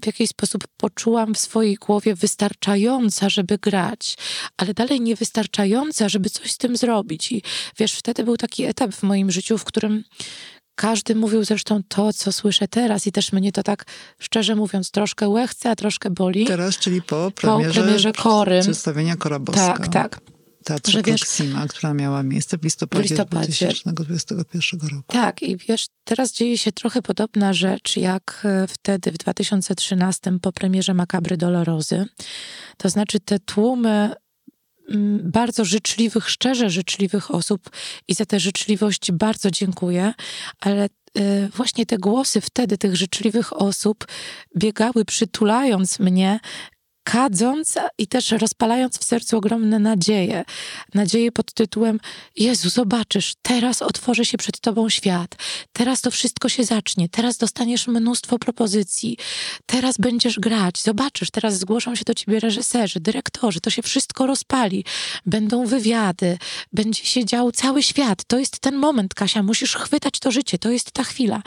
w 0.02 0.06
jakiś 0.06 0.30
sposób 0.30 0.64
poczułam 0.78 1.34
w 1.34 1.40
swojej 1.40 1.76
głowie 1.76 2.16
wystarczająca, 2.16 3.30
żeby 3.30 3.58
grać, 3.58 4.18
ale 4.58 4.74
dalej 4.74 5.02
niewystarczająca, 5.02 6.10
żeby 6.10 6.30
coś 6.30 6.52
z 6.52 6.58
tym 6.58 6.78
zrobić. 6.78 7.32
I 7.32 7.42
wiesz, 7.78 7.94
wtedy 7.94 8.24
był 8.24 8.38
taki 8.38 8.64
etap 8.64 8.92
w 8.92 9.04
moim 9.04 9.32
życiu, 9.32 9.58
w 9.58 9.64
którym 9.64 10.04
każdy 10.76 11.16
mówił 11.16 11.44
zresztą 11.44 11.80
to, 11.88 12.14
co 12.14 12.32
słyszę 12.32 12.68
teraz 12.68 13.08
i 13.08 13.12
też 13.12 13.32
mnie 13.32 13.52
to 13.52 13.64
tak, 13.64 13.86
szczerze 14.20 14.56
mówiąc, 14.56 14.92
troszkę 14.92 15.30
łechce, 15.30 15.70
a 15.70 15.76
troszkę 15.76 16.10
boli. 16.10 16.46
Teraz, 16.46 16.78
czyli 16.78 17.02
po 17.02 17.32
premierze, 17.32 17.80
po 17.80 17.86
premierze 17.86 18.14
Kory. 18.14 18.60
przedstawienia 18.62 19.16
Kora 19.16 19.40
Boska. 19.40 19.78
Tak, 19.78 19.88
tak. 19.88 20.20
Teatrze 20.66 20.92
że 20.92 21.02
wiesz, 21.04 21.22
Proxima, 21.22 21.68
która 21.68 21.94
miała 21.94 22.24
miejsce 22.24 22.58
w 22.58 22.64
listopadzie, 22.64 23.08
w 23.08 23.10
listopadzie 23.10 23.48
2021 23.48 24.90
roku. 24.90 25.04
Tak, 25.08 25.44
i 25.44 25.58
wiesz, 25.58 25.86
teraz 26.04 26.34
dzieje 26.34 26.58
się 26.58 26.72
trochę 26.72 27.02
podobna 27.02 27.54
rzecz, 27.54 27.98
jak 27.98 28.42
e, 28.46 28.68
wtedy 28.68 29.12
w 29.12 29.18
2013 29.18 30.40
po 30.42 30.52
premierze 30.52 30.94
Makabry 30.94 31.38
Dolorozy. 31.38 32.06
To 32.78 32.90
znaczy 32.90 33.20
te 33.20 33.40
tłumy 33.40 34.14
bardzo 35.24 35.66
życzliwych, 35.66 36.30
szczerze 36.30 36.70
życzliwych 36.70 37.32
osób 37.36 37.70
i 38.08 38.14
za 38.14 38.26
tę 38.26 38.40
życzliwość 38.40 39.12
bardzo 39.12 39.52
dziękuję, 39.52 40.14
ale 40.60 40.84
e, 40.84 40.90
właśnie 41.50 41.86
te 41.86 41.98
głosy 41.98 42.42
wtedy 42.42 42.78
tych 42.78 42.96
życzliwych 42.96 43.62
osób 43.62 44.08
biegały 44.58 45.06
przytulając 45.06 46.00
mnie 46.00 46.40
kadząc 47.06 47.74
i 47.98 48.08
też 48.08 48.32
rozpalając 48.32 48.98
w 48.98 49.04
sercu 49.04 49.38
ogromne 49.38 49.80
nadzieje. 49.80 50.46
Nadzieje 50.94 51.32
pod 51.32 51.54
tytułem 51.54 52.00
Jezu, 52.36 52.70
zobaczysz, 52.70 53.34
teraz 53.42 53.82
otworzy 53.82 54.26
się 54.26 54.38
przed 54.38 54.60
Tobą 54.60 54.90
świat, 54.90 55.36
teraz 55.74 56.02
to 56.02 56.12
wszystko 56.12 56.50
się 56.50 56.64
zacznie, 56.64 57.10
teraz 57.10 57.38
dostaniesz 57.38 57.88
mnóstwo 57.88 58.40
propozycji, 58.40 59.18
teraz 59.66 59.98
będziesz 59.98 60.40
grać, 60.40 60.82
zobaczysz, 60.82 61.32
teraz 61.32 61.60
zgłoszą 61.60 61.96
się 61.96 62.06
do 62.06 62.14
Ciebie 62.14 62.40
reżyserzy, 62.40 63.00
dyrektorzy, 63.00 63.62
to 63.62 63.70
się 63.70 63.82
wszystko 63.82 64.28
rozpali, 64.28 64.86
będą 65.26 65.66
wywiady, 65.66 66.38
będzie 66.74 67.06
się 67.06 67.26
dział 67.26 67.52
cały 67.52 67.84
świat. 67.84 68.24
To 68.28 68.40
jest 68.40 68.60
ten 68.60 68.76
moment, 68.76 69.14
Kasia, 69.14 69.44
musisz 69.44 69.76
chwytać 69.76 70.20
to 70.20 70.32
życie, 70.32 70.58
to 70.58 70.70
jest 70.70 70.92
ta 70.92 71.04
chwila. 71.04 71.42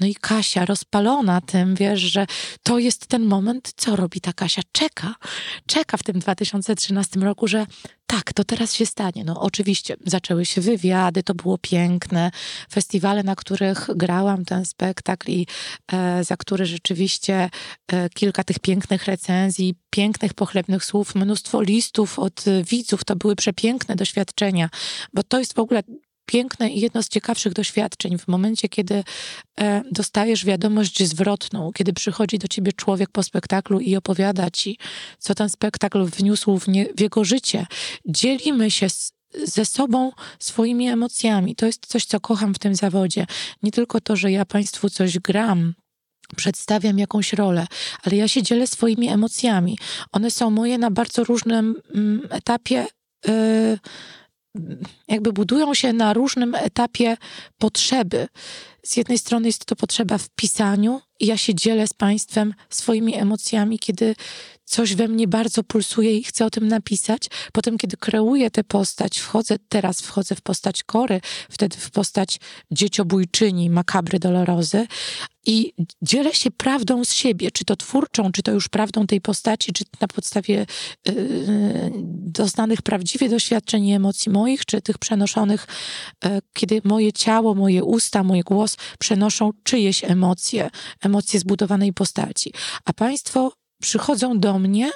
No 0.00 0.06
i 0.06 0.14
Kasia, 0.14 0.64
rozpalona 0.64 1.40
tym, 1.40 1.74
wiesz, 1.74 2.00
że 2.00 2.26
to 2.62 2.78
jest 2.78 3.06
ten 3.06 3.24
moment, 3.24 3.72
co 3.76 3.96
robi 3.96 4.20
ta 4.20 4.32
Kasia? 4.32 4.62
Czeka. 4.72 5.01
Czeka 5.66 5.96
w 5.96 6.02
tym 6.02 6.18
2013 6.18 7.20
roku, 7.20 7.48
że 7.48 7.66
tak, 8.06 8.32
to 8.32 8.44
teraz 8.44 8.74
się 8.74 8.86
stanie. 8.86 9.24
No 9.24 9.40
oczywiście 9.40 9.96
zaczęły 10.06 10.46
się 10.46 10.60
wywiady, 10.60 11.22
to 11.22 11.34
było 11.34 11.58
piękne. 11.58 12.30
Festiwale, 12.72 13.22
na 13.22 13.36
których 13.36 13.90
grałam 13.96 14.44
ten 14.44 14.64
spektakl 14.64 15.30
i 15.30 15.46
e, 15.92 16.24
za 16.24 16.36
który 16.36 16.66
rzeczywiście 16.66 17.50
e, 17.92 18.08
kilka 18.10 18.44
tych 18.44 18.58
pięknych 18.58 19.04
recenzji, 19.04 19.74
pięknych, 19.90 20.34
pochlebnych 20.34 20.84
słów, 20.84 21.14
mnóstwo 21.14 21.62
listów 21.62 22.18
od 22.18 22.44
widzów, 22.70 23.04
to 23.04 23.16
były 23.16 23.36
przepiękne 23.36 23.96
doświadczenia, 23.96 24.68
bo 25.12 25.22
to 25.22 25.38
jest 25.38 25.54
w 25.54 25.58
ogóle 25.58 25.82
piękne 26.32 26.70
i 26.70 26.80
jedno 26.80 27.02
z 27.02 27.08
ciekawszych 27.08 27.52
doświadczeń 27.52 28.18
w 28.18 28.28
momencie, 28.28 28.68
kiedy 28.68 29.04
e, 29.60 29.82
dostajesz 29.90 30.44
wiadomość 30.44 31.04
zwrotną, 31.04 31.72
kiedy 31.72 31.92
przychodzi 31.92 32.38
do 32.38 32.48
ciebie 32.48 32.72
człowiek 32.72 33.10
po 33.10 33.22
spektaklu 33.22 33.80
i 33.80 33.96
opowiada 33.96 34.50
ci, 34.50 34.78
co 35.18 35.34
ten 35.34 35.48
spektakl 35.48 36.04
wniósł 36.04 36.58
w, 36.58 36.68
nie, 36.68 36.86
w 36.96 37.00
jego 37.00 37.24
życie. 37.24 37.66
Dzielimy 38.06 38.70
się 38.70 38.88
z, 38.88 39.12
ze 39.44 39.64
sobą 39.64 40.12
swoimi 40.38 40.88
emocjami. 40.88 41.54
To 41.56 41.66
jest 41.66 41.86
coś, 41.86 42.04
co 42.04 42.20
kocham 42.20 42.54
w 42.54 42.58
tym 42.58 42.74
zawodzie. 42.74 43.26
Nie 43.62 43.70
tylko 43.70 44.00
to, 44.00 44.16
że 44.16 44.32
ja 44.32 44.44
Państwu 44.44 44.90
coś 44.90 45.18
gram, 45.18 45.74
przedstawiam 46.36 46.98
jakąś 46.98 47.32
rolę, 47.32 47.66
ale 48.02 48.16
ja 48.16 48.28
się 48.28 48.42
dzielę 48.42 48.66
swoimi 48.66 49.08
emocjami. 49.08 49.78
One 50.12 50.30
są 50.30 50.50
moje 50.50 50.78
na 50.78 50.90
bardzo 50.90 51.24
różnym 51.24 51.74
mm, 51.94 52.28
etapie. 52.30 52.86
Yy, 53.26 53.78
jakby 55.08 55.32
budują 55.32 55.74
się 55.74 55.92
na 55.92 56.12
różnym 56.12 56.54
etapie 56.54 57.16
potrzeby. 57.58 58.28
Z 58.82 58.96
jednej 58.96 59.18
strony 59.18 59.46
jest 59.48 59.64
to 59.64 59.76
potrzeba 59.76 60.18
w 60.18 60.28
pisaniu, 60.28 61.00
i 61.20 61.26
ja 61.26 61.36
się 61.36 61.54
dzielę 61.54 61.86
z 61.86 61.92
Państwem 61.94 62.54
swoimi 62.70 63.14
emocjami, 63.14 63.78
kiedy 63.78 64.14
coś 64.72 64.94
we 64.94 65.08
mnie 65.08 65.28
bardzo 65.28 65.62
pulsuje 65.64 66.16
i 66.16 66.24
chcę 66.24 66.46
o 66.46 66.50
tym 66.50 66.68
napisać. 66.68 67.26
Potem, 67.52 67.78
kiedy 67.78 67.96
kreuję 67.96 68.50
tę 68.50 68.64
postać, 68.64 69.18
wchodzę, 69.18 69.56
teraz 69.68 70.00
wchodzę 70.00 70.34
w 70.34 70.40
postać 70.40 70.82
Kory, 70.82 71.20
wtedy 71.50 71.76
w 71.76 71.90
postać 71.90 72.40
dzieciobójczyni 72.70 73.70
Makabry 73.70 74.18
Dolorozy 74.18 74.86
i 75.46 75.72
dzielę 76.02 76.34
się 76.34 76.50
prawdą 76.50 77.04
z 77.04 77.12
siebie, 77.12 77.50
czy 77.50 77.64
to 77.64 77.76
twórczą, 77.76 78.32
czy 78.32 78.42
to 78.42 78.52
już 78.52 78.68
prawdą 78.68 79.06
tej 79.06 79.20
postaci, 79.20 79.72
czy 79.72 79.84
na 80.00 80.08
podstawie 80.08 80.66
yy, 81.06 81.14
doznanych 82.16 82.82
prawdziwie 82.82 83.28
doświadczeń 83.28 83.86
i 83.86 83.94
emocji 83.94 84.32
moich, 84.32 84.64
czy 84.64 84.82
tych 84.82 84.98
przenoszonych, 84.98 85.66
yy, 86.24 86.30
kiedy 86.52 86.80
moje 86.84 87.12
ciało, 87.12 87.54
moje 87.54 87.84
usta, 87.84 88.22
mój 88.22 88.40
głos 88.40 88.76
przenoszą 88.98 89.50
czyjeś 89.62 90.04
emocje, 90.04 90.70
emocje 91.00 91.40
zbudowanej 91.40 91.92
postaci. 91.92 92.52
A 92.84 92.92
Państwo 92.92 93.61
przychodzą 93.82 94.38
do 94.38 94.58
mnie, 94.58 94.90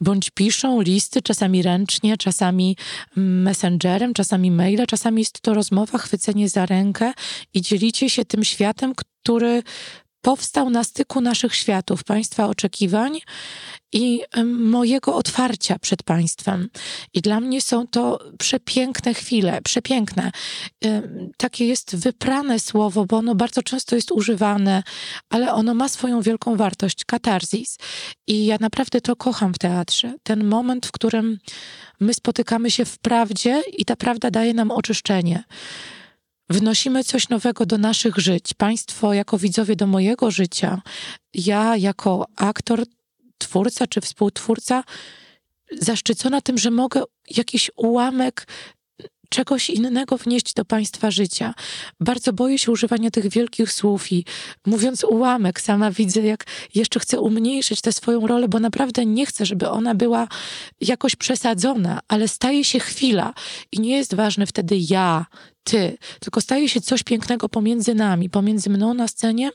bądź 0.00 0.30
piszą 0.30 0.80
listy, 0.80 1.22
czasami 1.22 1.62
ręcznie, 1.62 2.16
czasami 2.16 2.76
messengerem, 3.16 4.14
czasami 4.14 4.50
maile, 4.50 4.86
czasami 4.88 5.22
jest 5.22 5.40
to 5.40 5.54
rozmowa, 5.54 5.98
chwycenie 5.98 6.48
za 6.48 6.66
rękę 6.66 7.12
i 7.54 7.62
dzielicie 7.62 8.10
się 8.10 8.24
tym 8.24 8.44
światem, 8.44 8.92
który 8.94 9.62
powstał 10.22 10.70
na 10.70 10.84
styku 10.84 11.20
naszych 11.20 11.54
światów, 11.54 12.04
Państwa 12.04 12.48
oczekiwań 12.48 13.20
i 13.92 14.20
mojego 14.44 15.14
otwarcia 15.16 15.78
przed 15.78 16.02
Państwem. 16.02 16.68
I 17.14 17.20
dla 17.20 17.40
mnie 17.40 17.60
są 17.60 17.86
to 17.86 18.18
przepiękne 18.38 19.14
chwile, 19.14 19.62
przepiękne. 19.62 20.32
Takie 21.36 21.66
jest 21.66 21.96
wyprane 21.96 22.60
słowo, 22.60 23.04
bo 23.04 23.16
ono 23.16 23.34
bardzo 23.34 23.62
często 23.62 23.96
jest 23.96 24.12
używane, 24.12 24.82
ale 25.30 25.52
ono 25.52 25.74
ma 25.74 25.88
swoją 25.88 26.22
wielką 26.22 26.56
wartość 26.56 27.04
katarzis. 27.04 27.78
I 28.26 28.46
ja 28.46 28.56
naprawdę 28.60 29.00
to 29.00 29.16
kocham 29.16 29.54
w 29.54 29.58
teatrze. 29.58 30.14
Ten 30.22 30.44
moment, 30.44 30.86
w 30.86 30.92
którym 30.92 31.38
my 32.00 32.14
spotykamy 32.14 32.70
się 32.70 32.84
w 32.84 32.98
prawdzie 32.98 33.62
i 33.78 33.84
ta 33.84 33.96
prawda 33.96 34.30
daje 34.30 34.54
nam 34.54 34.70
oczyszczenie 34.70 35.44
wnosimy 36.52 37.04
coś 37.04 37.28
nowego 37.28 37.66
do 37.66 37.78
naszych 37.78 38.16
żyć. 38.16 38.54
Państwo 38.54 39.14
jako 39.14 39.38
widzowie 39.38 39.76
do 39.76 39.86
mojego 39.86 40.30
życia, 40.30 40.82
ja 41.34 41.76
jako 41.76 42.26
aktor, 42.36 42.82
twórca 43.38 43.86
czy 43.86 44.00
współtwórca, 44.00 44.84
zaszczycona 45.80 46.40
tym, 46.40 46.58
że 46.58 46.70
mogę 46.70 47.02
jakiś 47.30 47.70
ułamek 47.76 48.46
czegoś 49.32 49.70
innego 49.70 50.16
wnieść 50.16 50.54
do 50.54 50.64
państwa 50.64 51.10
życia. 51.10 51.54
Bardzo 52.00 52.32
boję 52.32 52.58
się 52.58 52.72
używania 52.72 53.10
tych 53.10 53.28
wielkich 53.28 53.72
słów 53.72 54.12
i 54.12 54.24
mówiąc 54.66 55.04
ułamek, 55.04 55.60
sama 55.60 55.90
widzę, 55.90 56.20
jak 56.20 56.44
jeszcze 56.74 57.00
chcę 57.00 57.20
umniejszyć 57.20 57.80
tę 57.80 57.92
swoją 57.92 58.26
rolę, 58.26 58.48
bo 58.48 58.60
naprawdę 58.60 59.06
nie 59.06 59.26
chcę, 59.26 59.46
żeby 59.46 59.68
ona 59.68 59.94
była 59.94 60.28
jakoś 60.80 61.16
przesadzona, 61.16 62.00
ale 62.08 62.28
staje 62.28 62.64
się 62.64 62.80
chwila 62.80 63.34
i 63.72 63.80
nie 63.80 63.96
jest 63.96 64.14
ważne 64.14 64.46
wtedy 64.46 64.76
ja, 64.90 65.26
ty, 65.64 65.98
tylko 66.20 66.40
staje 66.40 66.68
się 66.68 66.80
coś 66.80 67.02
pięknego 67.02 67.48
pomiędzy 67.48 67.94
nami, 67.94 68.30
pomiędzy 68.30 68.70
mną 68.70 68.94
na 68.94 69.08
scenie 69.08 69.50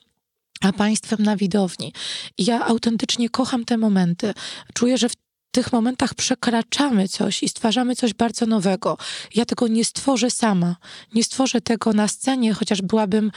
a 0.62 0.74
państwem 0.74 1.24
na 1.24 1.36
widowni. 1.36 1.93
Ja 2.38 2.65
autentycznie 2.65 3.29
kocham 3.29 3.65
te 3.65 3.77
momenty. 3.77 4.34
Czuję, 4.74 4.98
że 4.98 5.10
w 5.10 5.13
tych 5.51 5.74
momentach 5.74 6.13
przekraczamy 6.13 7.08
coś 7.08 7.44
i 7.44 7.50
stwarzamy 7.50 7.96
coś 7.96 8.13
bardzo 8.13 8.46
nowego. 8.46 8.98
Ja 9.36 9.46
tego 9.46 9.68
nie 9.68 9.86
stworzę 9.86 10.30
sama. 10.30 10.75
Nie 11.13 11.24
stworzę 11.24 11.62
tego 11.62 11.94
na 11.94 12.08
scenie, 12.08 12.54
chociaż 12.54 12.82
byłabym 12.82 13.32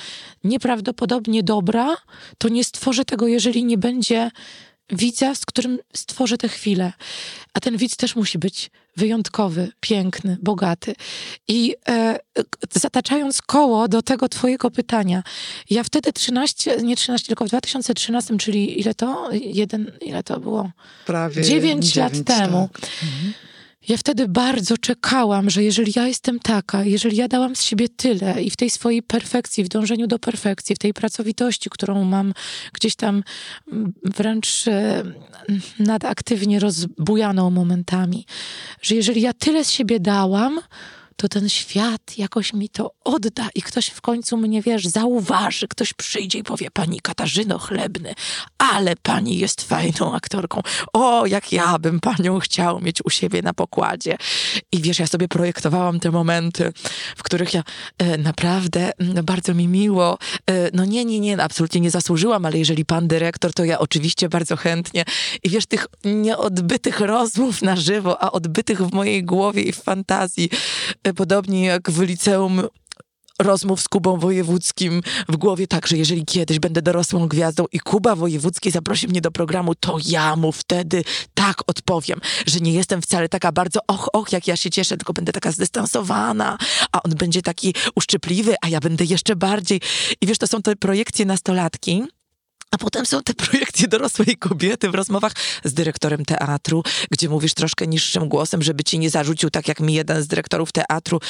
nieprawdopodobnie 0.45 1.43
dobra, 1.43 1.97
to 2.38 2.49
nie 2.49 2.64
stworzę 2.64 3.05
tego, 3.05 3.26
jeżeli 3.26 3.64
nie 3.64 3.79
będzie 3.79 4.31
widza, 4.92 5.35
z 5.35 5.47
którym 5.47 5.78
stworzę 5.94 6.38
tę 6.38 6.49
chwilę. 6.49 6.92
A 7.54 7.61
ten 7.61 7.76
widz 7.76 7.97
też 7.97 8.16
musi 8.16 8.38
być 8.38 8.70
wyjątkowy, 8.97 9.73
piękny, 9.80 10.37
bogaty. 10.42 10.94
I 11.49 11.75
e, 11.88 12.18
zataczając 12.73 13.42
koło 13.42 13.88
do 13.88 14.02
tego 14.02 14.28
twojego 14.28 14.70
pytania, 14.70 15.23
ja 15.70 15.85
wtedy 15.85 16.12
13, 16.12 16.76
nie 16.76 16.97
13, 16.97 17.26
tylko 17.26 17.44
w 17.44 17.49
2013, 17.49 18.38
czyli 18.38 18.80
ile 18.80 18.94
to? 18.94 19.28
Jeden, 19.32 19.92
ile 20.00 20.23
to 20.23 20.40
było? 20.40 20.70
Prawie 21.06 21.42
9, 21.42 21.97
lat 21.97 22.12
temu. 22.25 22.68
Tak. 22.73 22.90
Mhm. 23.02 23.32
Ja 23.90 23.97
wtedy 23.97 24.28
bardzo 24.28 24.78
czekałam, 24.78 25.50
że 25.50 25.62
jeżeli 25.62 25.92
ja 25.97 26.06
jestem 26.06 26.38
taka, 26.38 26.85
jeżeli 26.85 27.16
ja 27.16 27.28
dałam 27.28 27.56
z 27.56 27.62
siebie 27.62 27.88
tyle 27.88 28.42
i 28.42 28.50
w 28.50 28.56
tej 28.56 28.70
swojej 28.70 29.02
perfekcji, 29.02 29.64
w 29.64 29.68
dążeniu 29.68 30.06
do 30.06 30.18
perfekcji, 30.18 30.76
w 30.76 30.78
tej 30.78 30.94
pracowitości, 30.94 31.70
którą 31.70 32.04
mam 32.04 32.35
gdzieś 32.73 32.97
tam 32.97 33.23
mm, 33.73 33.92
wręcz 34.04 34.68
e, 34.68 35.02
nadaktywnie 35.78 36.61
rozbujaną 36.61 37.50
momentami, 37.50 38.26
że 38.82 38.94
jeżeli 38.94 39.20
ja 39.20 39.32
tyle 39.32 39.64
z 39.64 39.70
siebie 39.70 40.00
dałam, 40.00 40.61
to 41.21 41.29
ten 41.29 41.49
świat 41.49 42.19
jakoś 42.19 42.53
mi 42.53 42.69
to 42.69 42.91
odda 43.05 43.49
i 43.55 43.62
ktoś 43.62 43.87
w 43.87 44.00
końcu 44.00 44.37
mnie, 44.37 44.62
wiesz, 44.62 44.87
zauważy, 44.87 45.69
ktoś 45.69 45.93
przyjdzie 45.93 46.39
i 46.39 46.43
powie, 46.43 46.71
pani 46.71 47.00
Katarzyno 47.00 47.59
Chlebny, 47.59 48.15
ale 48.59 48.97
pani 48.97 49.39
jest 49.39 49.62
fajną 49.62 50.15
aktorką. 50.15 50.61
O, 50.93 51.27
jak 51.27 51.53
ja 51.53 51.79
bym 51.79 52.00
panią 52.00 52.39
chciał 52.39 52.81
mieć 52.81 53.05
u 53.05 53.11
siebie 53.11 53.43
na 53.43 53.55
pokładzie. 53.55 54.17
I 54.73 54.83
wiesz, 54.83 54.99
ja 54.99 55.07
sobie 55.07 55.29
projektowałam 55.29 56.00
te 56.00 56.11
momenty, 56.11 56.73
w 57.17 57.23
których 57.23 57.55
ja 57.55 57.62
e, 57.99 58.19
naprawdę 58.19 58.93
no, 58.99 59.23
bardzo 59.23 59.55
mi 59.55 59.69
miło, 59.69 60.19
e, 60.47 60.71
no 60.73 60.85
nie, 60.85 61.05
nie, 61.05 61.21
nie, 61.21 61.43
absolutnie 61.43 61.81
nie 61.81 61.91
zasłużyłam, 61.91 62.47
ale 62.47 62.59
jeżeli 62.59 62.85
pan 62.85 63.09
dyrektor, 63.09 63.53
to 63.53 63.65
ja 63.65 63.79
oczywiście 63.79 64.29
bardzo 64.29 64.57
chętnie. 64.57 65.05
I 65.43 65.50
wiesz, 65.50 65.67
tych 65.67 65.87
nieodbytych 66.05 67.00
rozmów 67.00 67.62
na 67.62 67.77
żywo, 67.77 68.23
a 68.23 68.33
odbytych 68.33 68.83
w 68.83 68.93
mojej 68.93 69.25
głowie 69.25 69.62
i 69.62 69.73
w 69.73 69.83
fantazji, 69.83 70.50
e, 71.05 71.10
podobnie 71.14 71.64
jak 71.64 71.90
w 71.90 72.00
liceum 72.00 72.62
rozmów 73.40 73.81
z 73.81 73.88
Kubą 73.88 74.19
Wojewódzkim 74.19 75.02
w 75.29 75.37
głowie, 75.37 75.67
tak, 75.67 75.87
że 75.87 75.97
jeżeli 75.97 76.25
kiedyś 76.25 76.59
będę 76.59 76.83
dorosłą 76.83 77.29
gwiazdą 77.29 77.64
i 77.73 77.81
Kuba 77.81 78.17
Wojewódzki 78.17 78.71
zaprosi 78.71 79.09
mnie 79.09 79.21
do 79.21 79.31
programu, 79.31 79.75
to 79.75 79.97
ja 80.05 80.37
mu 80.37 80.52
wtedy 80.52 81.05
tak 81.35 81.57
odpowiem, 81.67 82.21
że 82.47 82.61
nie 82.61 82.73
jestem 82.73 83.02
wcale 83.02 83.29
taka 83.29 83.52
bardzo 83.52 83.81
och, 83.87 84.09
och, 84.12 84.33
jak 84.33 84.47
ja 84.47 84.57
się 84.57 84.71
cieszę, 84.71 84.97
tylko 84.97 85.12
będę 85.12 85.33
taka 85.33 85.52
zdystansowana, 85.52 86.59
a 86.93 87.02
on 87.02 87.14
będzie 87.14 87.43
taki 87.43 87.75
uszczypliwy, 87.95 88.55
a 88.62 88.69
ja 88.69 88.81
będę 88.81 89.05
jeszcze 89.05 89.37
bardziej. 89.37 89.81
I 90.21 90.26
wiesz, 90.26 90.38
to 90.38 90.47
są 90.47 90.62
te 90.62 90.76
projekcje 90.76 91.25
nastolatki, 91.26 92.05
A 92.71 92.79
potem 92.79 93.07
są 93.07 93.23
te 93.23 93.35
projekcje 93.35 93.89
dorosłej 93.89 94.37
kobiety 94.37 94.91
w 94.91 94.95
rozmowach 94.95 95.33
z 95.65 95.75
dyrektorem 95.75 96.25
teatru, 96.25 96.83
gdzie 97.11 97.29
mówisz 97.29 97.55
troszkę 97.55 97.87
niższym 97.87 98.29
głosem, 98.29 98.62
żeby 98.62 98.85
ci 98.85 98.99
nie 98.99 99.11
zarzucił, 99.11 99.50
tak 99.50 99.69
jak 99.69 99.81
mi 99.81 99.95
jeden 99.95 100.23
z 100.23 100.27
dyrektorów 100.27 100.73
teatru. 100.73 101.21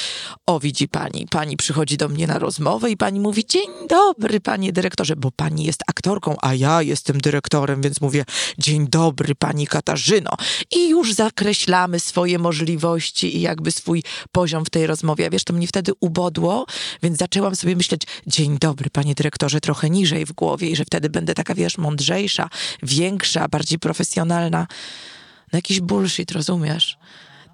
O, 0.46 0.60
widzi 0.60 0.88
pani, 0.88 1.26
pani 1.30 1.56
przychodzi 1.56 1.96
do 1.96 2.08
mnie 2.08 2.26
na 2.26 2.38
rozmowę 2.38 2.90
i 2.90 2.96
pani 2.96 3.20
mówi: 3.20 3.46
Dzień 3.46 3.70
dobry, 3.88 4.40
panie 4.40 4.72
dyrektorze, 4.72 5.16
bo 5.16 5.30
pani 5.30 5.64
jest 5.64 5.82
aktorką, 5.86 6.36
a 6.42 6.54
ja 6.54 6.82
jestem 6.82 7.20
dyrektorem, 7.20 7.82
więc 7.82 8.00
mówię: 8.00 8.24
Dzień 8.58 8.88
dobry, 8.88 9.34
pani 9.34 9.66
Katarzyno. 9.66 10.30
I 10.70 10.88
już 10.88 11.12
zakreślamy 11.12 12.00
swoje 12.00 12.38
możliwości 12.38 13.36
i 13.36 13.40
jakby 13.40 13.72
swój 13.72 14.02
poziom 14.32 14.64
w 14.64 14.70
tej 14.70 14.86
rozmowie. 14.86 15.26
A 15.26 15.30
wiesz, 15.30 15.44
to 15.44 15.52
mnie 15.52 15.66
wtedy 15.66 15.92
ubodło, 16.00 16.66
więc 17.02 17.18
zaczęłam 17.18 17.56
sobie 17.56 17.76
myśleć: 17.76 18.02
Dzień 18.26 18.58
dobry, 18.58 18.90
panie 18.90 19.14
dyrektorze, 19.14 19.60
trochę 19.60 19.90
niżej 19.90 20.26
w 20.26 20.32
głowie 20.32 20.70
i 20.70 20.76
że 20.76 20.84
wtedy 20.84 21.10
będę 21.10 21.29
taka, 21.34 21.54
wiesz, 21.54 21.78
mądrzejsza, 21.78 22.48
większa, 22.82 23.48
bardziej 23.48 23.78
profesjonalna. 23.78 24.66
No 25.52 25.56
jakiś 25.56 25.80
bullshit, 25.80 26.32
rozumiesz? 26.32 26.98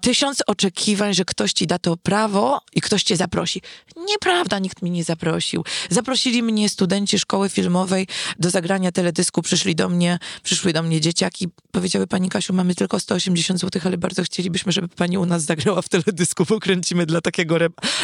Tysiąc 0.01 0.43
oczekiwań, 0.47 1.13
że 1.13 1.25
ktoś 1.25 1.53
ci 1.53 1.67
da 1.67 1.79
to 1.79 1.97
prawo 1.97 2.61
i 2.73 2.81
ktoś 2.81 3.03
cię 3.03 3.17
zaprosi. 3.17 3.61
Nieprawda, 4.07 4.59
nikt 4.59 4.81
mnie 4.81 4.91
nie 4.91 5.03
zaprosił. 5.03 5.63
Zaprosili 5.89 6.43
mnie 6.43 6.69
studenci 6.69 7.19
szkoły 7.19 7.49
filmowej 7.49 8.07
do 8.39 8.49
zagrania 8.49 8.91
teledysku. 8.91 9.41
Przyszli 9.41 9.75
do 9.75 9.89
mnie, 9.89 10.19
przyszły 10.43 10.73
do 10.73 10.83
mnie 10.83 11.01
dzieciaki. 11.01 11.47
Powiedziały 11.71 12.07
pani 12.07 12.29
Kasiu, 12.29 12.53
mamy 12.53 12.75
tylko 12.75 12.99
180 12.99 13.59
zł, 13.59 13.81
ale 13.85 13.97
bardzo 13.97 14.23
chcielibyśmy, 14.23 14.71
żeby 14.71 14.87
pani 14.87 15.17
u 15.17 15.25
nas 15.25 15.43
zagrała 15.43 15.81
w 15.81 15.89
teledysku, 15.89 16.45
bo 16.49 16.59
kręcimy 16.59 17.05
dla 17.05 17.21
takiego, 17.21 17.57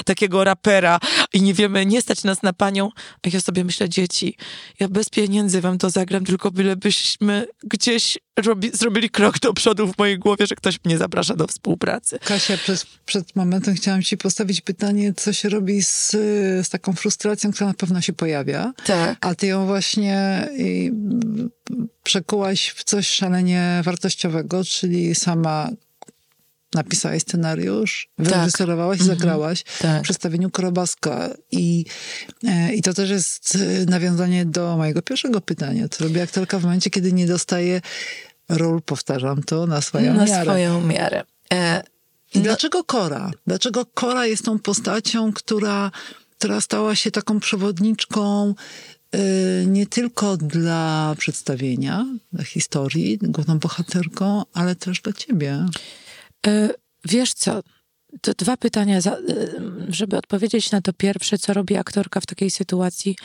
takiego 0.06 0.44
rapera 0.44 1.00
i 1.34 1.42
nie 1.42 1.54
wiemy, 1.54 1.86
nie 1.86 2.02
stać 2.02 2.24
nas 2.24 2.44
na 2.44 2.54
panią. 2.54 2.90
A 3.24 3.30
ja 3.34 3.42
sobie 3.42 3.64
myślę, 3.64 3.90
dzieci, 3.90 4.38
ja 4.80 4.90
bez 4.90 5.10
pieniędzy 5.10 5.62
wam 5.62 5.78
to 5.78 5.90
zagram, 5.90 6.26
tylko 6.26 6.52
bylebyśmy 6.52 7.48
gdzieś 7.64 8.18
robi, 8.38 8.72
zrobili 8.74 9.10
krok 9.10 9.40
do 9.40 9.54
przodu 9.54 9.94
w 9.94 9.98
mojej 9.98 10.20
głowie, 10.20 10.48
że 10.48 10.56
ktoś 10.56 10.80
mnie 10.86 10.98
zaprasza 10.98 11.36
do 11.36 11.48
współpracy. 11.48 12.20
Kasia, 12.20 12.58
przed, 12.58 12.86
przed 13.06 13.36
momentem 13.36 13.76
chciałam 13.76 14.02
ci 14.02 14.18
postawić 14.18 14.62
pytanie, 14.62 15.14
co 15.14 15.34
się 15.34 15.50
robi 15.50 15.84
z, 15.84 16.12
z 16.68 16.70
taką 16.70 16.94
frustracją, 16.94 17.52
która 17.52 17.68
na 17.68 17.74
pewno 17.74 18.02
się 18.02 18.14
pojawia. 18.14 18.74
Tak. 18.86 19.18
A 19.22 19.36
ty 19.36 19.48
ją 19.48 19.66
właśnie 19.66 20.48
przekułaś 22.04 22.70
w 22.70 22.84
coś 22.84 23.08
szalenie 23.08 23.82
wartościowego, 23.84 24.64
czyli 24.64 25.16
sama 25.16 25.70
napisałaś 26.74 27.22
scenariusz, 27.22 28.10
tak. 28.18 28.26
wyreżyserowałaś 28.26 29.00
i 29.00 29.02
mhm. 29.02 29.20
zagrałaś 29.20 29.64
tak. 29.82 30.00
w 30.00 30.04
przedstawieniu 30.04 30.50
Korobaska. 30.50 31.30
I, 31.52 31.86
e, 32.48 32.74
I 32.74 32.82
to 32.82 32.94
też 32.94 33.10
jest 33.10 33.56
e, 33.56 33.86
nawiązanie 33.86 34.46
do 34.46 34.78
mojego 34.78 35.02
pierwszego 35.02 35.42
pytania. 35.42 35.90
Co 35.90 36.04
robi 36.04 36.22
aktorka 36.22 36.60
w 36.60 36.64
momencie, 36.64 36.90
kiedy 36.90 37.14
nie 37.14 37.28
dostaje 37.28 37.82
ról, 38.50 38.82
powtarzam 38.82 39.44
to, 39.44 39.68
na 39.68 39.82
swoją 39.82 40.14
na 40.14 40.26
miarę. 40.26 40.38
Na 40.38 40.44
swoją 40.44 40.82
miarę. 40.82 41.24
E, 41.54 41.84
I 42.34 42.38
no... 42.38 42.44
dlaczego 42.44 42.84
Kora? 42.84 43.32
Dlaczego 43.48 43.86
Kora 43.86 44.26
jest 44.26 44.46
tą 44.46 44.60
postacią, 44.60 45.34
która, 45.34 45.92
która 46.38 46.62
stała 46.62 46.96
się 46.96 47.12
taką 47.12 47.40
przewodniczką 47.40 48.56
e, 49.12 49.20
nie 49.66 49.88
tylko 49.88 50.38
dla 50.38 51.16
przedstawienia, 51.18 52.06
dla 52.34 52.44
historii, 52.44 53.18
główną 53.22 53.60
bohaterką, 53.60 54.44
ale 54.54 54.76
też 54.76 55.02
dla 55.02 55.14
ciebie. 55.14 55.66
E, 56.48 56.70
wiesz 57.06 57.34
co? 57.34 57.62
To 58.22 58.34
dwa 58.34 58.58
pytania, 58.58 58.98
e, 58.98 59.02
żeby 59.90 60.18
odpowiedzieć 60.18 60.72
na 60.72 60.82
to 60.82 60.94
pierwsze, 60.94 61.38
co 61.38 61.54
robi 61.54 61.76
aktorka 61.76 62.20
w 62.20 62.26
takiej 62.26 62.52
sytuacji. 62.52 63.16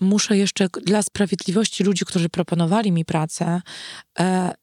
Muszę 0.00 0.36
jeszcze 0.36 0.68
dla 0.68 1.02
sprawiedliwości 1.02 1.84
ludzi, 1.84 2.04
którzy 2.04 2.28
proponowali 2.28 2.92
mi 2.92 3.04
pracę, 3.04 3.62
e, 4.18 4.54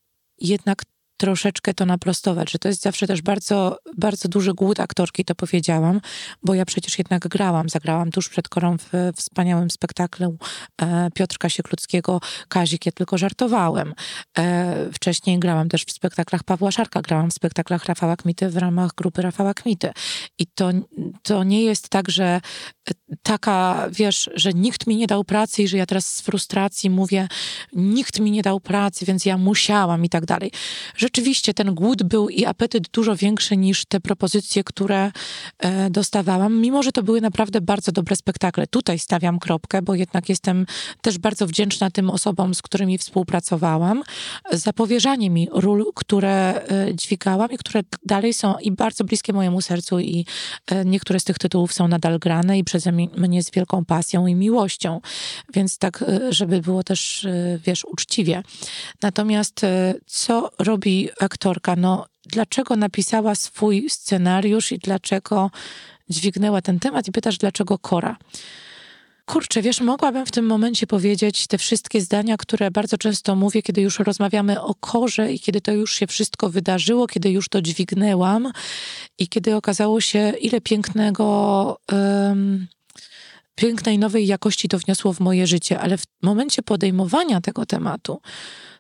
jednak 0.41 0.83
troszeczkę 1.23 1.73
to 1.73 1.85
naprostować, 1.85 2.51
że 2.51 2.59
to 2.59 2.67
jest 2.67 2.81
zawsze 2.81 3.07
też 3.07 3.21
bardzo, 3.21 3.77
bardzo 3.97 4.29
duży 4.29 4.53
głód 4.53 4.79
aktorki, 4.79 5.25
to 5.25 5.35
powiedziałam, 5.35 6.01
bo 6.43 6.53
ja 6.53 6.65
przecież 6.65 6.97
jednak 6.97 7.27
grałam, 7.27 7.69
zagrałam 7.69 8.11
tuż 8.11 8.29
przed 8.29 8.49
korą 8.49 8.77
w 8.77 9.11
wspaniałym 9.15 9.69
spektaklu 9.69 10.37
e, 10.81 11.09
Piotrka 11.13 11.49
Siekludzkiego 11.49 12.19
Kazik, 12.47 12.85
ja 12.85 12.91
tylko 12.91 13.17
żartowałem. 13.17 13.93
E, 14.37 14.75
wcześniej 14.93 15.39
grałam 15.39 15.69
też 15.69 15.83
w 15.83 15.91
spektaklach 15.91 16.43
Pawła 16.43 16.71
Szarka, 16.71 17.01
grałam 17.01 17.31
w 17.31 17.33
spektaklach 17.33 17.85
Rafała 17.85 18.15
Kmity 18.15 18.49
w 18.49 18.57
ramach 18.57 18.91
grupy 18.97 19.21
Rafała 19.21 19.53
Kmity. 19.53 19.91
I 20.39 20.47
to, 20.47 20.71
to 21.21 21.43
nie 21.43 21.63
jest 21.63 21.89
tak, 21.89 22.09
że 22.09 22.41
taka, 23.23 23.87
wiesz, 23.91 24.29
że 24.35 24.53
nikt 24.53 24.87
mi 24.87 24.95
nie 24.95 25.07
dał 25.07 25.23
pracy 25.23 25.63
i 25.63 25.67
że 25.67 25.77
ja 25.77 25.85
teraz 25.85 26.05
z 26.05 26.21
frustracji 26.21 26.89
mówię, 26.89 27.27
nikt 27.73 28.19
mi 28.19 28.31
nie 28.31 28.41
dał 28.41 28.59
pracy, 28.59 29.05
więc 29.05 29.25
ja 29.25 29.37
musiałam 29.37 30.05
i 30.05 30.09
tak 30.09 30.25
dalej. 30.25 30.51
Rzeczywiście 31.15 31.53
ten 31.53 31.75
głód 31.75 32.03
był 32.03 32.29
i 32.29 32.45
apetyt 32.45 32.89
dużo 32.89 33.15
większy 33.15 33.57
niż 33.57 33.85
te 33.85 33.99
propozycje, 33.99 34.63
które 34.63 35.11
e, 35.59 35.89
dostawałam, 35.89 36.61
mimo 36.61 36.83
że 36.83 36.91
to 36.91 37.03
były 37.03 37.21
naprawdę 37.21 37.61
bardzo 37.61 37.91
dobre 37.91 38.15
spektakle. 38.15 38.67
Tutaj 38.67 38.99
stawiam 38.99 39.39
kropkę, 39.39 39.81
bo 39.81 39.95
jednak 39.95 40.29
jestem 40.29 40.65
też 41.01 41.17
bardzo 41.17 41.47
wdzięczna 41.47 41.91
tym 41.91 42.09
osobom, 42.09 42.53
z 42.53 42.61
którymi 42.61 42.97
współpracowałam, 42.97 44.03
za 44.51 44.73
powierzanie 44.73 45.29
mi 45.29 45.47
ról, 45.51 45.85
które 45.95 46.61
e, 46.67 46.95
dźwigałam 46.95 47.51
i 47.51 47.57
które 47.57 47.81
dalej 48.05 48.33
są 48.33 48.57
i 48.57 48.71
bardzo 48.71 49.03
bliskie 49.03 49.33
mojemu 49.33 49.61
sercu 49.61 49.99
i 49.99 50.25
e, 50.67 50.85
niektóre 50.85 51.19
z 51.19 51.23
tych 51.23 51.39
tytułów 51.39 51.73
są 51.73 51.87
nadal 51.87 52.19
grane 52.19 52.59
i 52.59 52.63
przeze 52.63 52.91
mnie 53.17 53.43
z 53.43 53.51
wielką 53.51 53.85
pasją 53.85 54.27
i 54.27 54.35
miłością. 54.35 55.01
Więc 55.53 55.77
tak, 55.77 56.05
żeby 56.29 56.61
było 56.61 56.83
też, 56.83 57.27
wiesz, 57.65 57.85
uczciwie. 57.85 58.43
Natomiast 59.01 59.61
co 60.05 60.49
robi 60.59 60.92
aktorka? 61.19 61.75
No, 61.75 62.05
dlaczego 62.25 62.75
napisała 62.75 63.35
swój 63.35 63.89
scenariusz 63.89 64.71
i 64.71 64.77
dlaczego 64.79 65.51
dźwignęła 66.09 66.61
ten 66.61 66.79
temat? 66.79 67.07
I 67.07 67.11
pytasz, 67.11 67.37
dlaczego 67.37 67.77
Kora? 67.77 68.17
Kurczę, 69.25 69.61
wiesz, 69.61 69.81
mogłabym 69.81 70.25
w 70.25 70.31
tym 70.31 70.45
momencie 70.45 70.87
powiedzieć 70.87 71.47
te 71.47 71.57
wszystkie 71.57 72.01
zdania, 72.01 72.37
które 72.37 72.71
bardzo 72.71 72.97
często 72.97 73.35
mówię, 73.35 73.61
kiedy 73.61 73.81
już 73.81 73.99
rozmawiamy 73.99 74.61
o 74.61 74.75
korze 74.75 75.33
i 75.33 75.39
kiedy 75.39 75.61
to 75.61 75.71
już 75.71 75.93
się 75.93 76.07
wszystko 76.07 76.49
wydarzyło, 76.49 77.07
kiedy 77.07 77.29
już 77.29 77.49
to 77.49 77.61
dźwignęłam 77.61 78.51
i 79.19 79.27
kiedy 79.27 79.55
okazało 79.55 80.01
się, 80.01 80.33
ile 80.41 80.61
pięknego. 80.61 81.77
Um, 81.91 82.67
pięknej, 83.55 83.99
nowej 83.99 84.27
jakości 84.27 84.67
to 84.67 84.79
wniosło 84.79 85.13
w 85.13 85.19
moje 85.19 85.47
życie, 85.47 85.79
ale 85.79 85.97
w 85.97 86.03
momencie 86.21 86.63
podejmowania 86.63 87.41
tego 87.41 87.65
tematu, 87.65 88.21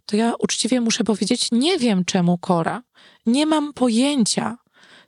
to 0.05 0.15
ja 0.15 0.33
uczciwie 0.39 0.81
muszę 0.81 1.03
powiedzieć, 1.03 1.47
nie 1.51 1.77
wiem 1.77 2.05
czemu 2.05 2.37
Kora. 2.37 2.83
Nie 3.25 3.45
mam 3.45 3.73
pojęcia. 3.73 4.57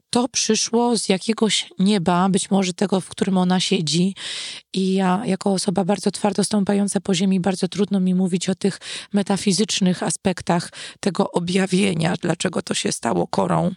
To 0.10 0.28
przyszło 0.28 0.98
z 0.98 1.10
jakiegoś 1.10 1.70
nieba, 1.80 2.30
być 2.30 2.52
może 2.52 2.74
tego, 2.74 3.02
w 3.02 3.10
którym 3.10 3.38
ona 3.38 3.60
siedzi. 3.60 4.16
I 4.74 4.94
ja, 4.94 5.22
jako 5.26 5.52
osoba 5.52 5.86
bardzo 5.86 6.12
twardo 6.12 6.44
stąpająca 6.44 7.02
po 7.02 7.14
ziemi, 7.14 7.40
bardzo 7.40 7.68
trudno 7.68 8.00
mi 8.00 8.16
mówić 8.16 8.50
o 8.50 8.56
tych 8.56 8.80
metafizycznych 9.14 10.04
aspektach 10.04 10.72
tego 11.00 11.32
objawienia, 11.32 12.14
dlaczego 12.22 12.62
to 12.62 12.74
się 12.74 12.92
stało 12.92 13.28
korą 13.28 13.72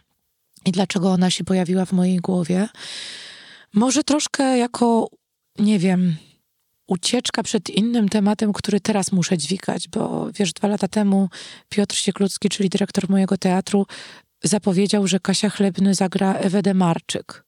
i 0.64 0.72
dlaczego 0.72 1.12
ona 1.12 1.30
się 1.30 1.44
pojawiła 1.44 1.84
w 1.84 1.92
mojej 1.92 2.16
głowie. 2.16 2.68
Może 3.74 4.04
troszkę 4.04 4.58
jako 4.58 5.08
nie 5.58 5.78
wiem, 5.78 6.16
ucieczka 6.88 7.42
przed 7.42 7.70
innym 7.70 8.08
tematem, 8.08 8.52
który 8.52 8.80
teraz 8.80 9.12
muszę 9.12 9.38
dźwigać, 9.38 9.88
bo 9.88 10.28
wiesz, 10.34 10.52
dwa 10.52 10.68
lata 10.68 10.88
temu 10.88 11.28
Piotr 11.68 11.96
Sieklucki, 11.96 12.48
czyli 12.48 12.68
dyrektor 12.68 13.10
mojego 13.10 13.36
teatru, 13.36 13.86
zapowiedział, 14.44 15.06
że 15.06 15.20
Kasia 15.20 15.50
Chlebny 15.50 15.94
zagra 15.94 16.34
Ewę 16.34 16.62
Demarczyk. 16.62 17.44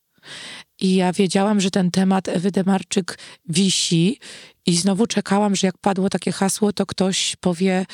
I 0.81 0.94
ja 0.94 1.12
wiedziałam, 1.12 1.61
że 1.61 1.70
ten 1.70 1.90
temat 1.90 2.29
Ewy 2.29 2.50
Demarczyk 2.50 3.18
wisi 3.48 4.18
i 4.66 4.76
znowu 4.76 5.07
czekałam, 5.07 5.57
że 5.57 5.66
jak 5.66 5.79
padło 5.79 6.09
takie 6.11 6.33
hasło, 6.33 6.72
to 6.72 6.87
ktoś 6.87 7.37
powie, 7.37 7.87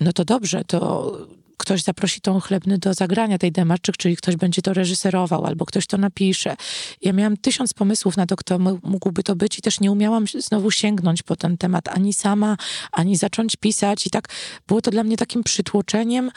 no 0.00 0.12
to 0.12 0.24
dobrze, 0.24 0.64
to 0.64 1.12
ktoś 1.56 1.82
zaprosi 1.82 2.20
tą 2.20 2.40
chlebny 2.40 2.78
do 2.78 2.94
zagrania 2.94 3.38
tej 3.38 3.52
demarczyk, 3.52 3.96
czyli 3.96 4.16
ktoś 4.16 4.36
będzie 4.36 4.62
to 4.62 4.74
reżyserował, 4.74 5.46
albo 5.46 5.66
ktoś 5.66 5.86
to 5.86 5.98
napisze. 5.98 6.56
Ja 7.02 7.12
miałam 7.12 7.36
tysiąc 7.36 7.74
pomysłów 7.74 8.16
na 8.16 8.26
to, 8.26 8.36
kto 8.36 8.58
mógłby 8.82 9.22
to 9.22 9.36
być 9.36 9.58
i 9.58 9.62
też 9.62 9.80
nie 9.80 9.92
umiałam 9.92 10.24
znowu 10.38 10.70
sięgnąć 10.70 11.22
po 11.22 11.36
ten 11.36 11.58
temat 11.58 11.88
ani 11.88 12.12
sama, 12.12 12.56
ani 12.92 13.16
zacząć 13.16 13.56
pisać 13.56 14.06
i 14.06 14.10
tak 14.10 14.28
było 14.66 14.80
to 14.80 14.90
dla 14.90 15.04
mnie 15.04 15.16
takim 15.16 15.44
przytłoczeniem, 15.44 16.30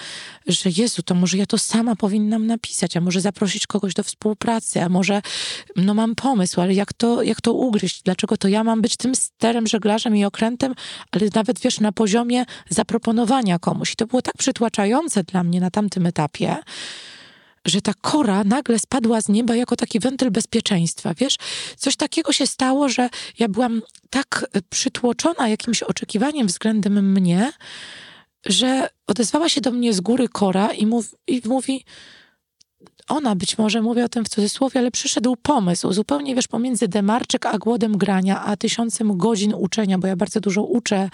że 0.47 0.69
Jezu, 0.77 1.03
to 1.03 1.15
może 1.15 1.37
ja 1.37 1.45
to 1.45 1.57
sama 1.57 1.95
powinnam 1.95 2.47
napisać, 2.47 2.97
a 2.97 3.01
może 3.01 3.21
zaprosić 3.21 3.67
kogoś 3.67 3.93
do 3.93 4.03
współpracy, 4.03 4.81
a 4.81 4.89
może 4.89 5.21
no 5.75 5.93
mam 5.93 6.15
pomysł, 6.15 6.61
ale 6.61 6.73
jak 6.73 6.93
to, 6.93 7.23
jak 7.23 7.41
to 7.41 7.53
ugryźć? 7.53 8.01
Dlaczego 8.03 8.37
to 8.37 8.47
ja 8.47 8.63
mam 8.63 8.81
być 8.81 8.97
tym 8.97 9.15
sterem, 9.15 9.67
żeglarzem 9.67 10.15
i 10.15 10.25
okrętem, 10.25 10.73
ale 11.11 11.25
nawet 11.35 11.59
wiesz, 11.59 11.79
na 11.79 11.91
poziomie 11.91 12.45
zaproponowania 12.69 13.59
komuś. 13.59 13.93
I 13.93 13.95
to 13.95 14.07
było 14.07 14.21
tak 14.21 14.37
przytłaczające, 14.37 15.04
dla 15.23 15.43
mnie 15.43 15.61
na 15.61 15.71
tamtym 15.71 16.05
etapie, 16.05 16.57
że 17.65 17.81
ta 17.81 17.93
kora 18.01 18.43
nagle 18.43 18.79
spadła 18.79 19.21
z 19.21 19.29
nieba 19.29 19.55
jako 19.55 19.75
taki 19.75 19.99
wentyl 19.99 20.31
bezpieczeństwa. 20.31 21.13
Wiesz, 21.13 21.37
coś 21.77 21.95
takiego 21.95 22.33
się 22.33 22.47
stało, 22.47 22.89
że 22.89 23.09
ja 23.39 23.49
byłam 23.49 23.81
tak 24.09 24.45
przytłoczona 24.69 25.47
jakimś 25.47 25.83
oczekiwaniem 25.83 26.47
względem 26.47 27.11
mnie, 27.11 27.51
że 28.45 28.89
odezwała 29.07 29.49
się 29.49 29.61
do 29.61 29.71
mnie 29.71 29.93
z 29.93 30.01
góry 30.01 30.29
kora 30.29 30.67
i, 30.67 30.85
mów, 30.85 31.15
i 31.27 31.41
mówi 31.45 31.85
ona 33.07 33.35
być 33.35 33.57
może, 33.57 33.81
mówię 33.81 34.05
o 34.05 34.09
tym 34.09 34.25
w 34.25 34.29
cudzysłowie, 34.29 34.79
ale 34.79 34.91
przyszedł 34.91 35.35
pomysł, 35.35 35.93
zupełnie 35.93 36.35
wiesz, 36.35 36.47
pomiędzy 36.47 36.87
demarczyk 36.87 37.45
a 37.45 37.57
głodem 37.57 37.97
grania, 37.97 38.45
a 38.45 38.57
tysiącem 38.57 39.17
godzin 39.17 39.53
uczenia, 39.53 39.97
bo 39.97 40.07
ja 40.07 40.15
bardzo 40.15 40.39
dużo 40.39 40.63
uczę 40.63 41.09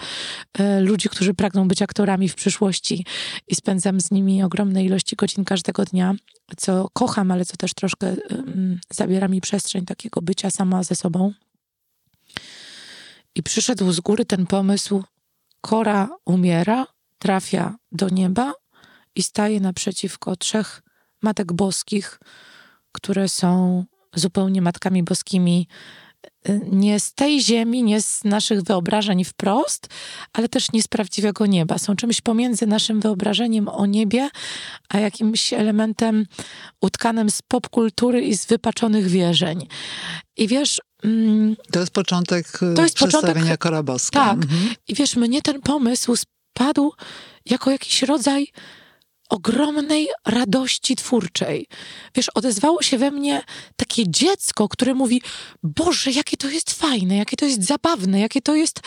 e, 0.58 0.80
ludzi, 0.80 1.08
którzy 1.08 1.34
pragną 1.34 1.68
być 1.68 1.82
aktorami 1.82 2.28
w 2.28 2.34
przyszłości 2.34 3.06
i 3.48 3.54
spędzam 3.54 4.00
z 4.00 4.10
nimi 4.10 4.42
ogromne 4.42 4.84
ilości 4.84 5.16
godzin 5.16 5.44
każdego 5.44 5.84
dnia, 5.84 6.14
co 6.56 6.88
kocham, 6.92 7.30
ale 7.30 7.44
co 7.44 7.56
też 7.56 7.74
troszkę 7.74 8.06
e, 8.06 8.16
zabiera 8.90 9.28
mi 9.28 9.40
przestrzeń 9.40 9.84
takiego 9.84 10.22
bycia 10.22 10.50
sama 10.50 10.82
ze 10.82 10.94
sobą. 10.94 11.32
I 13.34 13.42
przyszedł 13.42 13.92
z 13.92 14.00
góry 14.00 14.24
ten 14.24 14.46
pomysł, 14.46 15.02
Kora 15.60 16.08
umiera, 16.24 16.86
trafia 17.18 17.76
do 17.92 18.08
nieba 18.08 18.52
i 19.14 19.22
staje 19.22 19.60
naprzeciwko 19.60 20.36
trzech 20.36 20.82
Matek 21.22 21.52
Boskich, 21.52 22.20
które 22.92 23.28
są 23.28 23.84
zupełnie 24.14 24.62
Matkami 24.62 25.02
Boskimi 25.02 25.68
y, 26.48 26.60
nie 26.72 27.00
z 27.00 27.14
tej 27.14 27.42
ziemi, 27.42 27.82
nie 27.82 28.02
z 28.02 28.24
naszych 28.24 28.62
wyobrażeń 28.62 29.24
wprost, 29.24 29.88
ale 30.32 30.48
też 30.48 30.72
nie 30.72 30.82
z 30.82 30.88
prawdziwego 30.88 31.46
nieba. 31.46 31.78
Są 31.78 31.96
czymś 31.96 32.20
pomiędzy 32.20 32.66
naszym 32.66 33.00
wyobrażeniem 33.00 33.68
o 33.68 33.86
niebie, 33.86 34.28
a 34.88 34.98
jakimś 34.98 35.52
elementem 35.52 36.26
utkanym 36.80 37.30
z 37.30 37.42
popkultury 37.42 38.22
i 38.22 38.36
z 38.36 38.46
wypaczonych 38.46 39.06
wierzeń. 39.06 39.66
I 40.36 40.48
wiesz... 40.48 40.80
Mm, 41.04 41.56
to 41.70 41.80
jest 41.80 41.92
początek 41.92 42.62
y, 42.62 42.74
to 42.74 42.82
jest 42.82 42.94
przedstawienia 42.94 43.34
początek, 43.34 43.60
Koraboska. 43.60 44.20
Tak. 44.20 44.42
Mhm. 44.42 44.74
I 44.88 44.94
wiesz, 44.94 45.16
mnie 45.16 45.42
ten 45.42 45.60
pomysł 45.60 46.16
spadł 46.16 46.92
jako 47.46 47.70
jakiś 47.70 48.02
rodzaj 48.02 48.52
ogromnej 49.32 50.08
radości 50.26 50.96
twórczej. 50.96 51.66
Wiesz, 52.14 52.28
odezwało 52.28 52.82
się 52.82 52.98
we 52.98 53.10
mnie 53.10 53.42
takie 53.76 54.10
dziecko, 54.10 54.68
które 54.68 54.94
mówi: 54.94 55.22
Boże, 55.62 56.10
jakie 56.10 56.36
to 56.36 56.48
jest 56.50 56.72
fajne, 56.72 57.16
jakie 57.16 57.36
to 57.36 57.44
jest 57.44 57.64
zabawne, 57.64 58.20
jakie 58.20 58.42
to 58.42 58.54
jest 58.54 58.80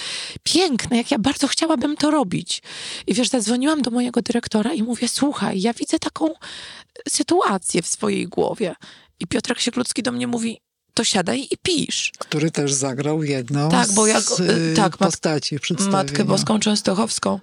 piękne, 0.43 0.97
jak 0.97 1.11
ja 1.11 1.19
bardzo 1.19 1.47
chciałabym 1.47 1.95
to 1.97 2.11
robić. 2.11 2.61
I 3.07 3.13
wiesz, 3.13 3.29
zadzwoniłam 3.29 3.81
do 3.81 3.91
mojego 3.91 4.21
dyrektora 4.21 4.73
i 4.73 4.83
mówię: 4.83 5.07
Słuchaj, 5.07 5.61
ja 5.61 5.73
widzę 5.73 5.99
taką 5.99 6.33
sytuację 7.09 7.81
w 7.81 7.87
swojej 7.87 8.27
głowie. 8.27 8.75
I 9.19 9.27
Piotrek 9.27 9.59
Sieklucki 9.59 10.03
do 10.03 10.11
mnie 10.11 10.27
mówi: 10.27 10.61
to 10.95 11.03
siadaj 11.03 11.47
i 11.51 11.57
pisz. 11.63 12.11
Który 12.17 12.51
też 12.51 12.73
zagrał 12.73 13.23
jedną 13.23 13.69
tak, 13.69 13.91
bo 13.91 14.07
jak, 14.07 14.23
z 14.23 14.39
y, 14.39 14.73
tak, 14.75 14.97
postaci 14.97 15.59
przedstawienia. 15.59 15.97
Matkę 15.97 16.25
Boską 16.25 16.59
Częstochowską. 16.59 17.39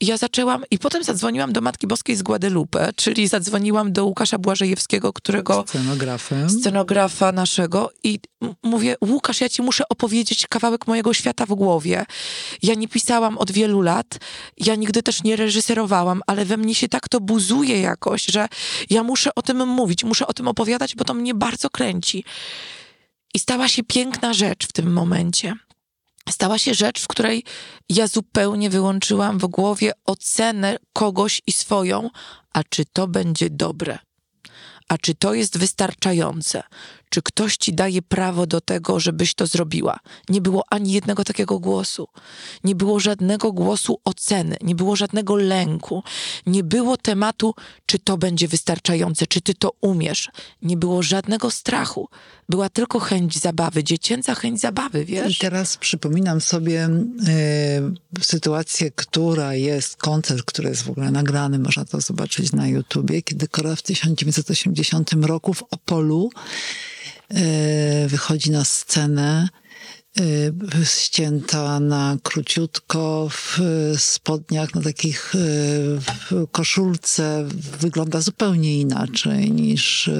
I 0.00 0.06
ja 0.06 0.16
zaczęłam, 0.16 0.64
i 0.70 0.78
potem 0.78 1.04
zadzwoniłam 1.04 1.52
do 1.52 1.60
Matki 1.60 1.86
Boskiej 1.86 2.16
z 2.16 2.22
Guadalupe, 2.22 2.92
czyli 2.96 3.28
zadzwoniłam 3.28 3.92
do 3.92 4.04
Łukasza 4.04 4.38
Błażejewskiego, 4.38 5.12
którego... 5.12 5.64
Scenografem. 5.68 6.50
Scenografa 6.50 7.32
naszego. 7.32 7.90
I 8.04 8.18
mówię, 8.62 8.96
Łukasz, 9.04 9.40
ja 9.40 9.48
ci 9.48 9.62
muszę 9.62 9.88
opowiedzieć 9.88 10.46
kawałek 10.46 10.86
mojego 10.86 11.14
świata 11.14 11.46
w 11.46 11.54
głowie. 11.54 12.04
Ja 12.62 12.74
nie 12.74 12.88
pisałam 12.88 13.38
od 13.38 13.50
wielu 13.50 13.80
lat, 13.80 14.18
ja 14.56 14.74
nigdy 14.74 15.02
też 15.02 15.22
nie 15.22 15.36
reżyserowałam, 15.36 16.22
ale 16.26 16.44
we 16.44 16.56
mnie 16.56 16.74
się 16.74 16.88
tak 16.88 17.08
to 17.08 17.20
buzuje 17.20 17.80
jakoś, 17.80 18.26
że 18.26 18.48
ja 18.90 19.02
muszę 19.02 19.34
o 19.34 19.42
tym 19.42 19.68
mówić, 19.68 20.04
muszę 20.04 20.26
o 20.26 20.32
tym 20.32 20.48
opowiadać, 20.48 20.94
bo 20.94 21.04
to 21.04 21.14
mnie 21.14 21.34
bardzo 21.34 21.70
kręci. 21.70 22.24
I 23.34 23.38
stała 23.38 23.68
się 23.68 23.82
piękna 23.84 24.34
rzecz 24.34 24.66
w 24.66 24.72
tym 24.72 24.92
momencie. 24.92 25.54
Stała 26.30 26.58
się 26.58 26.74
rzecz, 26.74 27.00
w 27.00 27.06
której 27.06 27.44
ja 27.88 28.06
zupełnie 28.06 28.70
wyłączyłam 28.70 29.38
w 29.38 29.46
głowie 29.46 29.92
ocenę 30.04 30.76
kogoś 30.92 31.42
i 31.46 31.52
swoją, 31.52 32.10
a 32.52 32.64
czy 32.64 32.84
to 32.84 33.08
będzie 33.08 33.50
dobre, 33.50 33.98
a 34.88 34.98
czy 34.98 35.14
to 35.14 35.34
jest 35.34 35.58
wystarczające, 35.58 36.62
czy 37.12 37.22
ktoś 37.22 37.56
ci 37.56 37.74
daje 37.74 38.02
prawo 38.02 38.46
do 38.46 38.60
tego, 38.60 39.00
żebyś 39.00 39.34
to 39.34 39.46
zrobiła. 39.46 39.98
Nie 40.28 40.40
było 40.40 40.64
ani 40.70 40.92
jednego 40.92 41.24
takiego 41.24 41.58
głosu. 41.58 42.08
Nie 42.64 42.74
było 42.74 43.00
żadnego 43.00 43.52
głosu 43.52 44.00
oceny, 44.04 44.56
nie 44.62 44.74
było 44.74 44.96
żadnego 44.96 45.36
lęku. 45.36 46.02
Nie 46.46 46.64
było 46.64 46.96
tematu, 46.96 47.54
czy 47.86 47.98
to 47.98 48.18
będzie 48.18 48.48
wystarczające, 48.48 49.26
czy 49.26 49.40
ty 49.40 49.54
to 49.54 49.70
umiesz. 49.80 50.30
Nie 50.62 50.76
było 50.76 51.02
żadnego 51.02 51.50
strachu. 51.50 52.08
Była 52.48 52.68
tylko 52.68 53.00
chęć 53.00 53.38
zabawy, 53.38 53.84
dziecięca 53.84 54.34
chęć 54.34 54.60
zabawy, 54.60 55.04
wiesz? 55.04 55.36
I 55.36 55.40
teraz 55.40 55.76
przypominam 55.76 56.40
sobie 56.40 56.88
y, 58.18 58.24
sytuację, 58.24 58.90
która 58.90 59.54
jest, 59.54 59.96
koncert, 59.96 60.42
który 60.42 60.68
jest 60.68 60.82
w 60.82 60.90
ogóle 60.90 61.10
nagrany, 61.10 61.58
można 61.58 61.84
to 61.84 62.00
zobaczyć 62.00 62.52
na 62.52 62.68
YouTubie, 62.68 63.22
kiedy 63.22 63.48
Kora 63.48 63.76
w 63.76 63.82
1980 63.82 65.12
roku 65.12 65.54
w 65.54 65.62
Opolu 65.62 66.30
wychodzi 68.08 68.50
na 68.50 68.64
scenę 68.64 69.48
e, 70.20 70.22
ścięta 70.84 71.80
na 71.80 72.16
króciutko 72.22 73.28
w 73.30 73.58
spodniach, 73.96 74.74
na 74.74 74.82
takich 74.82 75.32
e, 75.34 76.46
koszulce 76.52 77.48
wygląda 77.80 78.20
zupełnie 78.20 78.80
inaczej 78.80 79.52
niż 79.52 80.10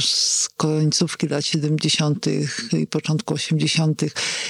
z 0.00 0.48
końcówki 0.56 1.28
lat 1.28 1.44
70. 1.44 2.26
i 2.72 2.86
początku 2.86 3.34
80. 3.34 4.02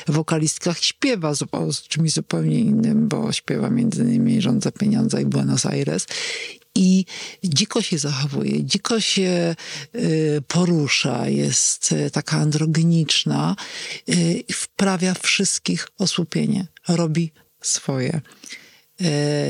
wokalistkach 0.08 0.78
śpiewa 0.78 1.34
z 1.34 1.82
czymś 1.88 2.12
zupełnie 2.12 2.58
innym, 2.58 3.08
bo 3.08 3.32
śpiewa 3.32 3.70
między 3.70 4.02
innymi 4.02 4.42
Rząd 4.42 4.62
za 4.62 4.72
pieniądze 4.72 5.22
i 5.22 5.26
Buenos 5.26 5.66
Aires 5.66 6.06
i 6.74 7.04
dziko 7.44 7.82
się 7.82 7.98
zachowuje, 7.98 8.64
dziko 8.64 9.00
się 9.00 9.56
y, 9.94 10.42
porusza, 10.48 11.28
jest 11.28 11.92
y, 11.92 12.10
taka 12.10 12.36
androgeniczna, 12.36 13.56
y, 14.08 14.44
wprawia 14.52 15.14
wszystkich 15.14 15.88
osłupienie, 15.98 16.66
robi 16.88 17.32
swoje. 17.62 18.20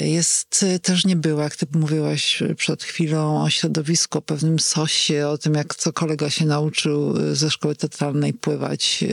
Jest 0.04 0.64
też 0.83 1.04
nie 1.04 1.16
było, 1.16 1.42
jak 1.42 1.56
ty 1.56 1.66
mówiłaś 1.72 2.42
przed 2.56 2.83
chwilą 2.83 3.42
o 3.42 3.50
środowisku, 3.50 4.18
o 4.18 4.22
pewnym 4.22 4.59
sosie, 4.59 5.26
o 5.28 5.38
tym, 5.38 5.54
jak 5.54 5.74
co 5.74 5.92
kolega 5.92 6.30
się 6.30 6.46
nauczył 6.46 7.14
ze 7.35 7.50
szkoły 7.50 7.76
teatralnej 7.76 8.35
pływać, 8.35 9.04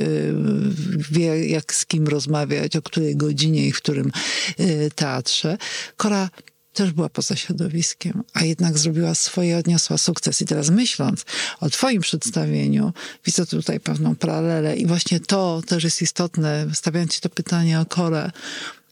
wie 1.11 1.47
jak 1.47 1.73
z 1.73 1.85
kim 1.85 2.07
rozmawiać, 2.07 2.75
o 2.75 2.81
której 2.81 3.15
godzinie 3.15 3.67
i 3.67 3.71
w 3.71 3.77
którym 3.77 4.11
teatrze. 4.95 5.57
Kora 5.95 6.29
też 6.77 6.91
była 6.91 7.09
poza 7.09 7.35
środowiskiem, 7.35 8.23
a 8.33 8.43
jednak 8.43 8.77
zrobiła 8.77 9.15
swoje, 9.15 9.57
odniosła 9.57 9.97
sukces. 9.97 10.41
I 10.41 10.45
teraz 10.45 10.69
myśląc 10.69 11.25
o 11.59 11.69
Twoim 11.69 12.01
przedstawieniu, 12.01 12.93
widzę 13.25 13.45
tutaj 13.45 13.79
pewną 13.79 14.15
paralelę 14.15 14.75
i 14.75 14.85
właśnie 14.85 15.19
to 15.19 15.61
też 15.67 15.83
jest 15.83 16.01
istotne, 16.01 16.67
stawiając 16.73 17.13
Ci 17.13 17.21
to 17.21 17.29
pytanie 17.29 17.79
o 17.79 17.85
Korę. 17.85 18.31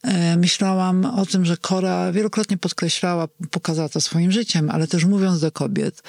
E, 0.02 0.36
myślałam 0.36 1.04
o 1.04 1.26
tym, 1.26 1.44
że 1.44 1.56
Kora 1.56 2.12
wielokrotnie 2.12 2.58
podkreślała, 2.58 3.28
pokazała 3.50 3.88
to 3.88 4.00
swoim 4.00 4.32
życiem, 4.32 4.70
ale 4.70 4.86
też 4.86 5.04
mówiąc 5.04 5.40
do 5.40 5.52
kobiet, 5.52 6.02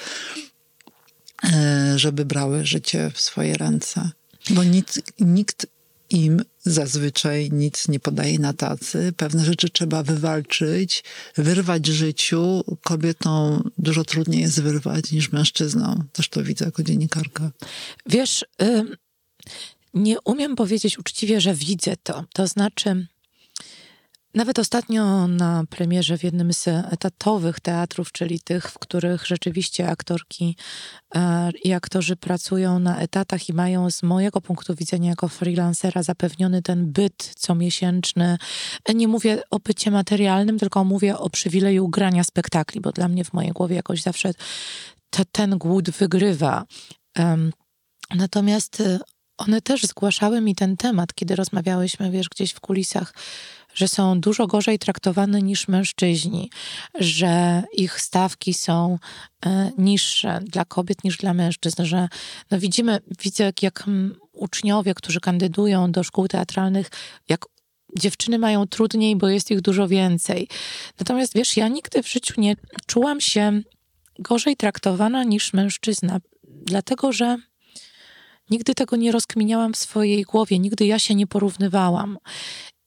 e, 1.44 1.92
żeby 1.98 2.24
brały 2.24 2.66
życie 2.66 3.10
w 3.14 3.20
swoje 3.20 3.56
ręce. 3.56 4.10
Bo 4.50 4.64
nikt, 4.64 5.00
nikt 5.20 5.66
im 6.10 6.42
zazwyczaj 6.58 7.50
nic 7.52 7.88
nie 7.88 8.00
podaje 8.00 8.38
na 8.38 8.52
tacy. 8.52 9.12
Pewne 9.16 9.44
rzeczy 9.44 9.68
trzeba 9.68 10.02
wywalczyć, 10.02 11.04
wyrwać 11.36 11.86
życiu. 11.86 12.64
Kobietom 12.82 13.70
dużo 13.78 14.04
trudniej 14.04 14.40
jest 14.40 14.62
wyrwać 14.62 15.12
niż 15.12 15.32
mężczyznom. 15.32 16.04
Też 16.12 16.28
to 16.28 16.44
widzę 16.44 16.64
jako 16.64 16.82
dziennikarka. 16.82 17.50
Wiesz, 18.06 18.44
y, 18.62 18.84
nie 19.94 20.20
umiem 20.20 20.56
powiedzieć 20.56 20.98
uczciwie, 20.98 21.40
że 21.40 21.54
widzę 21.54 21.96
to. 22.02 22.24
To 22.32 22.46
znaczy, 22.46 23.06
nawet 24.34 24.58
ostatnio 24.58 25.28
na 25.28 25.64
premierze 25.70 26.18
w 26.18 26.24
jednym 26.24 26.52
z 26.52 26.68
etatowych 26.68 27.60
teatrów, 27.60 28.12
czyli 28.12 28.40
tych, 28.40 28.70
w 28.70 28.78
których 28.78 29.26
rzeczywiście 29.26 29.88
aktorki 29.88 30.56
e, 31.14 31.50
i 31.64 31.72
aktorzy 31.72 32.16
pracują 32.16 32.78
na 32.78 32.98
etatach 33.00 33.48
i 33.48 33.52
mają 33.52 33.90
z 33.90 34.02
mojego 34.02 34.40
punktu 34.40 34.74
widzenia 34.74 35.10
jako 35.10 35.28
freelancera 35.28 36.02
zapewniony 36.02 36.62
ten 36.62 36.92
byt 36.92 37.34
comiesięczny. 37.36 38.38
Nie 38.94 39.08
mówię 39.08 39.42
o 39.50 39.58
bycie 39.58 39.90
materialnym, 39.90 40.58
tylko 40.58 40.84
mówię 40.84 41.18
o 41.18 41.30
przywileju 41.30 41.88
grania 41.88 42.24
spektakli, 42.24 42.80
bo 42.80 42.92
dla 42.92 43.08
mnie 43.08 43.24
w 43.24 43.32
mojej 43.32 43.52
głowie 43.52 43.76
jakoś 43.76 44.02
zawsze 44.02 44.32
te, 45.10 45.24
ten 45.32 45.58
głód 45.58 45.90
wygrywa. 45.90 46.64
Natomiast 48.14 48.80
e, 48.80 48.98
one 49.36 49.60
też 49.60 49.82
zgłaszały 49.82 50.40
mi 50.40 50.54
ten 50.54 50.76
temat, 50.76 51.14
kiedy 51.14 51.36
rozmawiałyśmy, 51.36 52.10
wiesz, 52.10 52.28
gdzieś 52.28 52.52
w 52.52 52.60
kulisach 52.60 53.14
że 53.78 53.88
są 53.88 54.20
dużo 54.20 54.46
gorzej 54.46 54.78
traktowane 54.78 55.42
niż 55.42 55.68
mężczyźni, 55.68 56.50
że 57.00 57.62
ich 57.72 58.00
stawki 58.00 58.54
są 58.54 58.98
e, 59.46 59.72
niższe 59.78 60.40
dla 60.42 60.64
kobiet 60.64 61.04
niż 61.04 61.16
dla 61.16 61.34
mężczyzn, 61.34 61.84
że 61.84 62.08
no 62.50 62.58
widzimy, 62.58 62.98
widzę 63.22 63.44
jak, 63.44 63.62
jak 63.62 63.84
uczniowie, 64.32 64.94
którzy 64.94 65.20
kandydują 65.20 65.92
do 65.92 66.02
szkół 66.04 66.28
teatralnych, 66.28 66.90
jak 67.28 67.44
dziewczyny 67.96 68.38
mają 68.38 68.66
trudniej, 68.66 69.16
bo 69.16 69.28
jest 69.28 69.50
ich 69.50 69.60
dużo 69.60 69.88
więcej. 69.88 70.48
Natomiast 70.98 71.34
wiesz, 71.34 71.56
ja 71.56 71.68
nigdy 71.68 72.02
w 72.02 72.08
życiu 72.08 72.40
nie 72.40 72.56
czułam 72.86 73.20
się 73.20 73.62
gorzej 74.18 74.56
traktowana 74.56 75.24
niż 75.24 75.52
mężczyzna, 75.52 76.18
dlatego 76.44 77.12
że 77.12 77.36
nigdy 78.50 78.74
tego 78.74 78.96
nie 78.96 79.12
rozkminiałam 79.12 79.72
w 79.72 79.76
swojej 79.76 80.22
głowie, 80.22 80.58
nigdy 80.58 80.86
ja 80.86 80.98
się 80.98 81.14
nie 81.14 81.26
porównywałam. 81.26 82.18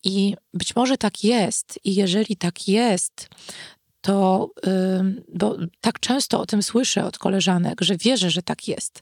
I 0.03 0.35
być 0.53 0.75
może 0.75 0.97
tak 0.97 1.23
jest, 1.23 1.79
i 1.83 1.95
jeżeli 1.95 2.37
tak 2.37 2.67
jest, 2.67 3.29
to, 4.01 4.49
bo 5.33 5.57
tak 5.81 5.99
często 5.99 6.39
o 6.39 6.45
tym 6.45 6.63
słyszę 6.63 7.05
od 7.05 7.17
koleżanek, 7.17 7.81
że 7.81 7.97
wierzę, 7.97 8.29
że 8.29 8.41
tak 8.41 8.67
jest. 8.67 9.01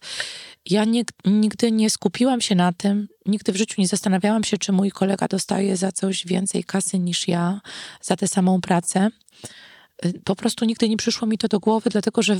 Ja 0.65 0.85
nie, 0.85 1.03
nigdy 1.25 1.71
nie 1.71 1.89
skupiłam 1.89 2.41
się 2.41 2.55
na 2.55 2.73
tym, 2.73 3.07
nigdy 3.25 3.51
w 3.51 3.55
życiu 3.55 3.81
nie 3.81 3.87
zastanawiałam 3.87 4.43
się, 4.43 4.57
czy 4.57 4.71
mój 4.71 4.91
kolega 4.91 5.27
dostaje 5.27 5.77
za 5.77 5.91
coś 5.91 6.25
więcej 6.25 6.63
kasy 6.63 6.99
niż 6.99 7.27
ja, 7.27 7.61
za 8.01 8.15
tę 8.15 8.27
samą 8.27 8.61
pracę. 8.61 9.09
Y, 10.05 10.21
po 10.23 10.35
prostu 10.35 10.65
nigdy 10.65 10.89
nie 10.89 10.97
przyszło 10.97 11.27
mi 11.27 11.37
to 11.37 11.47
do 11.47 11.59
głowy, 11.59 11.89
dlatego 11.89 12.23
że 12.23 12.37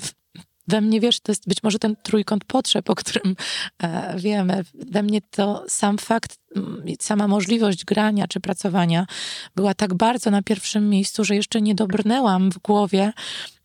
we 0.69 0.81
mnie, 0.81 0.99
wiesz, 0.99 1.19
to 1.19 1.31
jest 1.31 1.47
być 1.47 1.63
może 1.63 1.79
ten 1.79 1.95
trójkąt 2.03 2.45
potrzeb, 2.45 2.89
o 2.89 2.95
którym 2.95 3.35
e, 3.83 4.13
wiemy. 4.17 4.63
We 4.73 5.03
mnie 5.03 5.21
to 5.21 5.65
sam 5.67 5.97
fakt, 5.97 6.39
sama 6.99 7.27
możliwość 7.27 7.85
grania 7.85 8.27
czy 8.27 8.39
pracowania 8.39 9.05
była 9.55 9.73
tak 9.73 9.93
bardzo 9.93 10.31
na 10.31 10.41
pierwszym 10.41 10.89
miejscu, 10.89 11.23
że 11.23 11.35
jeszcze 11.35 11.61
nie 11.61 11.75
dobrnęłam 11.75 12.51
w 12.51 12.57
głowie 12.57 13.13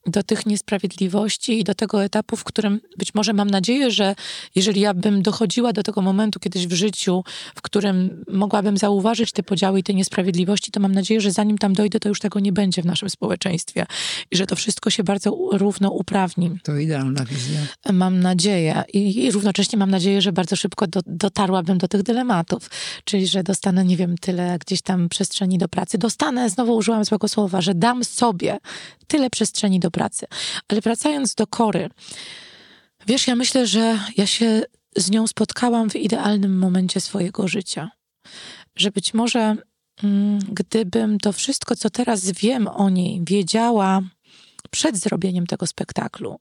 do 0.07 0.23
tych 0.23 0.47
niesprawiedliwości 0.47 1.61
i 1.61 1.65
do 1.65 1.75
tego 1.75 2.05
etapu, 2.05 2.37
w 2.37 2.45
którym 2.45 2.81
być 2.99 3.15
może 3.15 3.33
mam 3.33 3.51
nadzieję, 3.51 3.91
że 3.91 4.15
jeżeli 4.55 4.81
ja 4.81 4.95
bym 4.95 5.23
dochodziła 5.23 5.73
do 5.73 5.83
tego 5.83 6.03
momentu 6.03 6.41
kiedyś 6.41 6.67
w 6.67 6.73
życiu, 6.73 7.25
w 7.55 7.63
którym 7.63 8.25
mogłabym 8.29 8.77
zauważyć 8.77 9.33
te 9.33 9.43
podziały 9.43 9.79
i 9.81 9.83
te 9.83 9.95
niesprawiedliwości, 9.95 10.71
to 10.71 10.81
mam 10.81 10.93
nadzieję, 10.93 11.21
że 11.21 11.31
zanim 11.31 11.59
tam 11.59 11.73
dojdę, 11.73 12.01
to 12.01 12.09
już 12.09 12.21
tego 12.21 12.41
nie 12.41 12.53
będzie 12.53 12.83
w 12.83 12.87
naszym 12.87 13.11
społeczeństwie 13.11 13.87
i 14.31 14.37
że 14.37 14.47
to 14.47 14.57
wszystko 14.57 14.91
się 14.91 15.05
bardzo 15.05 15.39
równo 15.53 15.91
uprawni. 15.91 16.51
To 16.63 16.77
idealna 16.77 17.25
wizja. 17.25 17.61
Mam 17.93 18.21
nadzieję 18.21 18.83
i, 18.93 19.25
i 19.25 19.31
równocześnie 19.31 19.79
mam 19.79 19.91
nadzieję, 19.91 20.23
że 20.23 20.33
bardzo 20.33 20.57
szybko 20.57 20.87
do, 20.87 21.01
dotarłabym 21.07 21.79
do 21.79 21.89
tych 21.89 22.03
dylematów, 22.03 22.71
czyli 23.05 23.27
że 23.27 23.43
dostanę, 23.43 23.85
nie 23.85 23.97
wiem, 23.97 24.19
tyle 24.19 24.59
gdzieś 24.59 24.83
tam 24.83 25.09
przestrzeni 25.09 25.59
do 25.59 25.69
pracy. 25.69 25.99
Dostanę, 25.99 26.51
znowu 26.51 26.77
użyłam 26.77 27.05
złego 27.05 27.29
słowa, 27.29 27.61
że 27.61 27.75
dam 27.75 28.05
sobie 28.05 28.59
tyle 29.07 29.31
przestrzeni 29.31 29.81
do 29.81 29.91
pracy. 29.95 30.27
Ale 30.69 30.81
wracając 30.81 31.35
do 31.35 31.47
Kory, 31.47 31.91
wiesz, 33.07 33.27
ja 33.27 33.37
myślę, 33.37 33.67
że 33.67 33.99
ja 34.17 34.27
się 34.27 34.63
z 34.97 35.11
nią 35.11 35.27
spotkałam 35.27 35.91
w 35.91 35.97
idealnym 35.97 36.59
momencie 36.59 37.01
swojego 37.01 37.49
życia. 37.49 37.91
Że 38.77 38.91
być 38.91 39.15
może 39.15 39.57
mm, 40.03 40.39
gdybym 40.39 41.19
to 41.19 41.33
wszystko, 41.33 41.77
co 41.77 41.91
teraz 41.91 42.31
wiem 42.31 42.69
o 42.69 42.91
niej, 42.91 43.21
wiedziała 43.25 44.03
przed 44.71 44.97
zrobieniem 44.97 45.47
tego 45.47 45.67
spektaklu, 45.67 46.41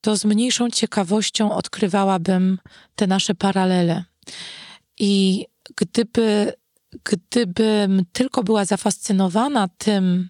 to 0.00 0.16
z 0.16 0.24
mniejszą 0.24 0.70
ciekawością 0.70 1.52
odkrywałabym 1.52 2.58
te 2.94 3.06
nasze 3.06 3.34
paralele. 3.34 4.04
I 4.98 5.46
gdyby, 5.76 6.52
gdybym 7.04 8.02
tylko 8.12 8.42
była 8.42 8.64
zafascynowana 8.64 9.68
tym, 9.78 10.28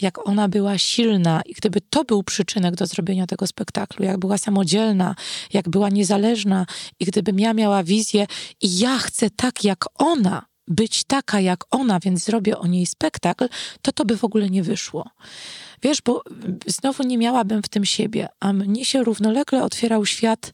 jak 0.00 0.28
ona 0.28 0.48
była 0.48 0.78
silna 0.78 1.42
i 1.46 1.52
gdyby 1.52 1.80
to 1.80 2.04
był 2.04 2.22
przyczynek 2.22 2.74
do 2.74 2.86
zrobienia 2.86 3.26
tego 3.26 3.46
spektaklu, 3.46 4.04
jak 4.04 4.18
była 4.18 4.38
samodzielna, 4.38 5.14
jak 5.52 5.68
była 5.68 5.88
niezależna 5.88 6.66
i 7.00 7.04
gdybym 7.04 7.40
ja 7.40 7.54
miała 7.54 7.82
wizję 7.82 8.26
i 8.62 8.78
ja 8.78 8.98
chcę 8.98 9.30
tak 9.30 9.64
jak 9.64 9.84
ona, 9.94 10.46
być 10.68 11.04
taka 11.04 11.40
jak 11.40 11.64
ona, 11.70 12.00
więc 12.00 12.24
zrobię 12.24 12.58
o 12.58 12.66
niej 12.66 12.86
spektakl, 12.86 13.48
to 13.82 13.92
to 13.92 14.04
by 14.04 14.16
w 14.16 14.24
ogóle 14.24 14.50
nie 14.50 14.62
wyszło. 14.62 15.10
Wiesz, 15.82 16.02
bo 16.02 16.22
znowu 16.66 17.02
nie 17.02 17.18
miałabym 17.18 17.62
w 17.62 17.68
tym 17.68 17.84
siebie, 17.84 18.28
a 18.40 18.52
mnie 18.52 18.84
się 18.84 19.04
równolegle 19.04 19.62
otwierał 19.62 20.06
świat 20.06 20.52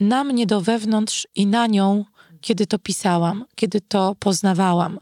na 0.00 0.24
mnie 0.24 0.46
do 0.46 0.60
wewnątrz 0.60 1.28
i 1.34 1.46
na 1.46 1.66
nią 1.66 2.04
kiedy 2.42 2.66
to 2.66 2.78
pisałam, 2.78 3.44
kiedy 3.54 3.80
to 3.80 4.16
poznawałam. 4.18 4.98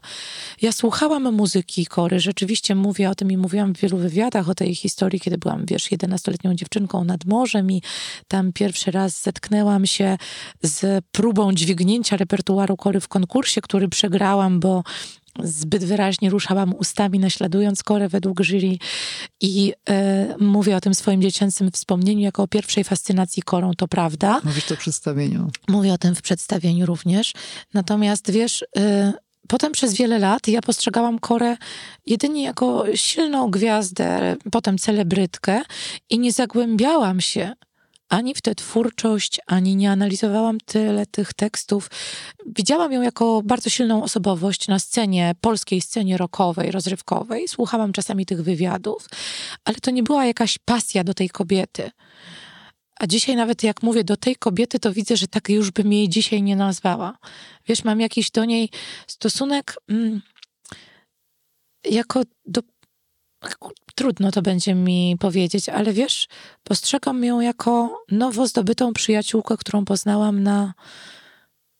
Ja 0.61 0.71
słuchałam 0.71 1.33
muzyki 1.35 1.85
Kory, 1.85 2.19
rzeczywiście 2.19 2.75
mówię 2.75 3.09
o 3.09 3.15
tym 3.15 3.31
i 3.31 3.37
mówiłam 3.37 3.75
w 3.75 3.79
wielu 3.79 3.97
wywiadach 3.97 4.49
o 4.49 4.55
tej 4.55 4.75
historii, 4.75 5.19
kiedy 5.19 5.37
byłam, 5.37 5.65
wiesz, 5.65 5.91
11-letnią 5.91 6.55
dziewczynką 6.55 7.03
nad 7.03 7.25
morzem 7.25 7.71
i 7.71 7.81
tam 8.27 8.53
pierwszy 8.53 8.91
raz 8.91 9.21
zetknęłam 9.21 9.85
się 9.85 10.17
z 10.63 11.05
próbą 11.11 11.53
dźwignięcia 11.53 12.17
repertuaru 12.17 12.77
Kory 12.77 12.99
w 12.99 13.07
konkursie, 13.07 13.61
który 13.61 13.89
przegrałam, 13.89 14.59
bo 14.59 14.83
zbyt 15.43 15.83
wyraźnie 15.83 16.29
ruszałam 16.29 16.73
ustami, 16.73 17.19
naśladując 17.19 17.83
korę 17.83 18.09
według 18.09 18.41
jury 18.41 18.77
i 19.41 19.73
e, 19.89 20.35
mówię 20.39 20.75
o 20.75 20.81
tym 20.81 20.95
swoim 20.95 21.21
dziecięcym 21.21 21.71
wspomnieniu 21.71 22.21
jako 22.21 22.43
o 22.43 22.47
pierwszej 22.47 22.83
fascynacji 22.83 23.43
korą, 23.43 23.71
to 23.77 23.87
prawda. 23.87 24.41
Mówisz 24.43 24.65
to 24.65 24.75
w 24.75 24.79
przedstawieniu. 24.79 25.49
Mówię 25.69 25.93
o 25.93 25.97
tym 25.97 26.15
w 26.15 26.21
przedstawieniu 26.21 26.85
również. 26.85 27.33
Natomiast 27.73 28.31
wiesz, 28.31 28.65
e, 28.77 29.13
potem 29.47 29.71
przez 29.71 29.93
wiele 29.93 30.19
lat 30.19 30.47
ja 30.47 30.61
postrzegałam 30.61 31.19
Korę 31.19 31.57
jedynie 32.05 32.43
jako 32.43 32.85
silną 32.95 33.51
gwiazdę, 33.51 34.35
potem 34.51 34.77
celebrytkę 34.77 35.61
i 36.09 36.19
nie 36.19 36.31
zagłębiałam 36.31 37.21
się 37.21 37.53
ani 38.11 38.35
w 38.35 38.41
tę 38.41 38.55
twórczość, 38.55 39.39
ani 39.47 39.75
nie 39.75 39.91
analizowałam 39.91 40.57
tyle 40.65 41.05
tych 41.05 41.33
tekstów. 41.33 41.89
Widziałam 42.45 42.91
ją 42.91 43.01
jako 43.01 43.41
bardzo 43.45 43.69
silną 43.69 44.03
osobowość 44.03 44.67
na 44.67 44.79
scenie, 44.79 45.35
polskiej 45.41 45.81
scenie 45.81 46.17
rockowej, 46.17 46.71
rozrywkowej. 46.71 47.47
Słuchałam 47.47 47.93
czasami 47.93 48.25
tych 48.25 48.41
wywiadów, 48.41 49.07
ale 49.65 49.75
to 49.75 49.91
nie 49.91 50.03
była 50.03 50.25
jakaś 50.25 50.57
pasja 50.57 51.03
do 51.03 51.13
tej 51.13 51.29
kobiety. 51.29 51.91
A 52.99 53.07
dzisiaj 53.07 53.35
nawet 53.35 53.63
jak 53.63 53.83
mówię 53.83 54.03
do 54.03 54.17
tej 54.17 54.35
kobiety, 54.35 54.79
to 54.79 54.93
widzę, 54.93 55.17
że 55.17 55.27
tak 55.27 55.49
już 55.49 55.71
bym 55.71 55.93
jej 55.93 56.09
dzisiaj 56.09 56.41
nie 56.41 56.55
nazwała. 56.55 57.17
Wiesz, 57.67 57.83
mam 57.83 57.99
jakiś 57.99 58.31
do 58.31 58.45
niej 58.45 58.69
stosunek 59.07 59.75
mm, 59.89 60.21
jako 61.89 62.21
do 62.45 62.61
trudno 63.95 64.31
to 64.31 64.41
będzie 64.41 64.75
mi 64.75 65.15
powiedzieć, 65.19 65.69
ale 65.69 65.93
wiesz, 65.93 66.27
postrzegam 66.63 67.23
ją 67.23 67.41
jako 67.41 68.03
nowo 68.11 68.47
zdobytą 68.47 68.93
przyjaciółkę, 68.93 69.57
którą 69.57 69.85
poznałam 69.85 70.43
na 70.43 70.73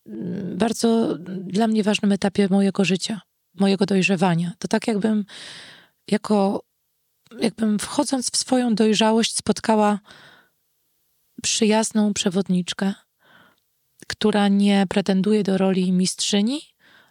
mm, 0.06 0.58
bardzo 0.58 1.17
dla 1.28 1.67
mnie 1.67 1.84
ważnym 1.84 2.12
etapie 2.12 2.47
mojego 2.50 2.86
życia, 2.86 3.21
mojego 3.60 3.86
dojrzewania. 3.86 4.54
To 4.60 4.67
tak 4.67 4.88
jakbym 4.88 5.26
jako 6.08 6.63
jakbym 7.39 7.80
wchodząc 7.80 8.32
w 8.32 8.38
swoją 8.38 8.76
dojrzałość 8.76 9.36
spotkała 9.36 10.00
przyjazną 11.41 12.13
przewodniczkę, 12.13 12.93
która 14.08 14.47
nie 14.47 14.86
pretenduje 14.89 15.43
do 15.43 15.58
roli 15.58 15.91
mistrzyni, 15.91 16.62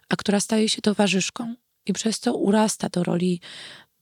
a 0.09 0.15
która 0.15 0.39
staje 0.39 0.69
się 0.69 0.81
towarzyszką 0.81 1.55
i 1.85 1.93
przez 1.93 2.19
to 2.19 2.33
urasta 2.33 2.89
do 2.89 3.03
roli 3.03 3.41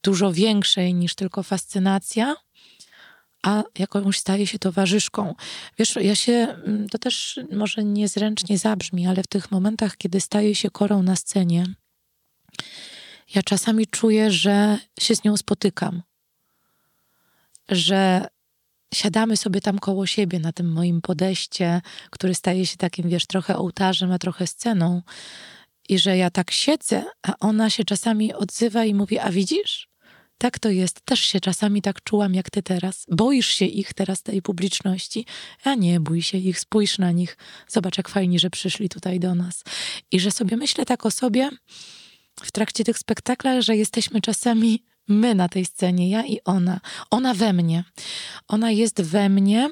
dużo 0.04 0.34
większej 0.34 0.94
niż 0.94 1.16
tylko 1.16 1.44
fascynacja, 1.44 2.36
a 3.44 3.64
jakąś 3.80 4.18
staje 4.18 4.48
się 4.48 4.60
towarzyszką. 4.60 5.36
Wiesz, 5.78 5.96
ja 6.02 6.16
się, 6.16 6.32
mm, 6.32 6.90
to 6.90 6.98
też 6.98 7.40
może 7.52 7.84
niezręcznie 7.84 8.58
zabrzmi, 8.58 9.08
ale 9.08 9.24
w 9.24 9.28
tych 9.28 9.52
momentach, 9.52 9.98
kiedy 9.98 10.22
staje 10.22 10.56
się 10.56 10.70
korą 10.70 11.04
na 11.04 11.16
scenie, 11.16 11.66
ja 13.36 13.44
czasami 13.44 13.88
czuję, 13.88 14.32
że 14.32 14.78
się 15.00 15.16
z 15.16 15.24
nią 15.24 15.38
spotykam. 15.38 16.02
Że 17.70 18.28
siadamy 18.94 19.38
sobie 19.38 19.62
tam 19.62 19.80
koło 19.80 20.06
siebie 20.06 20.40
na 20.40 20.52
tym 20.52 20.72
moim 20.72 21.02
podejście, 21.02 21.82
który 22.10 22.36
staje 22.36 22.66
się 22.66 22.78
takim, 22.78 23.10
wiesz, 23.10 23.26
trochę 23.26 23.58
ołtarzem, 23.58 24.12
a 24.12 24.20
trochę 24.20 24.48
sceną. 24.48 25.02
I 25.90 26.00
że 26.00 26.18
ja 26.18 26.30
tak 26.30 26.52
siedzę, 26.52 27.04
a 27.22 27.34
ona 27.40 27.70
się 27.70 27.84
czasami 27.84 28.34
odzywa 28.34 28.86
i 28.86 28.94
mówi: 28.94 29.20
A 29.20 29.32
widzisz? 29.32 29.89
Tak 30.42 30.60
to 30.60 30.70
jest. 30.70 31.02
Też 31.06 31.20
się 31.20 31.40
czasami 31.40 31.82
tak 31.82 32.04
czułam 32.04 32.34
jak 32.34 32.50
ty 32.50 32.64
teraz. 32.64 33.06
Boisz 33.12 33.48
się 33.48 33.66
ich 33.66 33.94
teraz, 33.94 34.24
tej 34.24 34.42
publiczności. 34.42 35.26
A 35.64 35.76
nie 35.76 36.00
bój 36.00 36.22
się 36.22 36.38
ich, 36.38 36.60
spójrz 36.60 36.98
na 36.98 37.12
nich. 37.12 37.38
Zobacz, 37.68 37.98
jak 37.98 38.10
fajnie, 38.10 38.40
że 38.40 38.50
przyszli 38.50 38.90
tutaj 38.90 39.20
do 39.20 39.36
nas. 39.36 39.64
I 40.12 40.20
że 40.20 40.32
sobie 40.32 40.58
myślę 40.58 40.86
tak 40.86 41.06
o 41.06 41.12
sobie 41.12 41.50
w 42.44 42.52
trakcie 42.52 42.84
tych 42.84 42.98
spektakli, 42.98 43.64
że 43.64 43.76
jesteśmy 43.76 44.22
czasami 44.22 44.84
my 45.08 45.36
na 45.36 45.50
tej 45.50 45.66
scenie, 45.66 46.10
ja 46.10 46.26
i 46.26 46.40
ona. 46.46 46.80
Ona 47.12 47.34
we 47.34 47.54
mnie. 47.54 47.84
Ona 48.48 48.72
jest 48.72 49.02
we 49.02 49.30
mnie. 49.30 49.70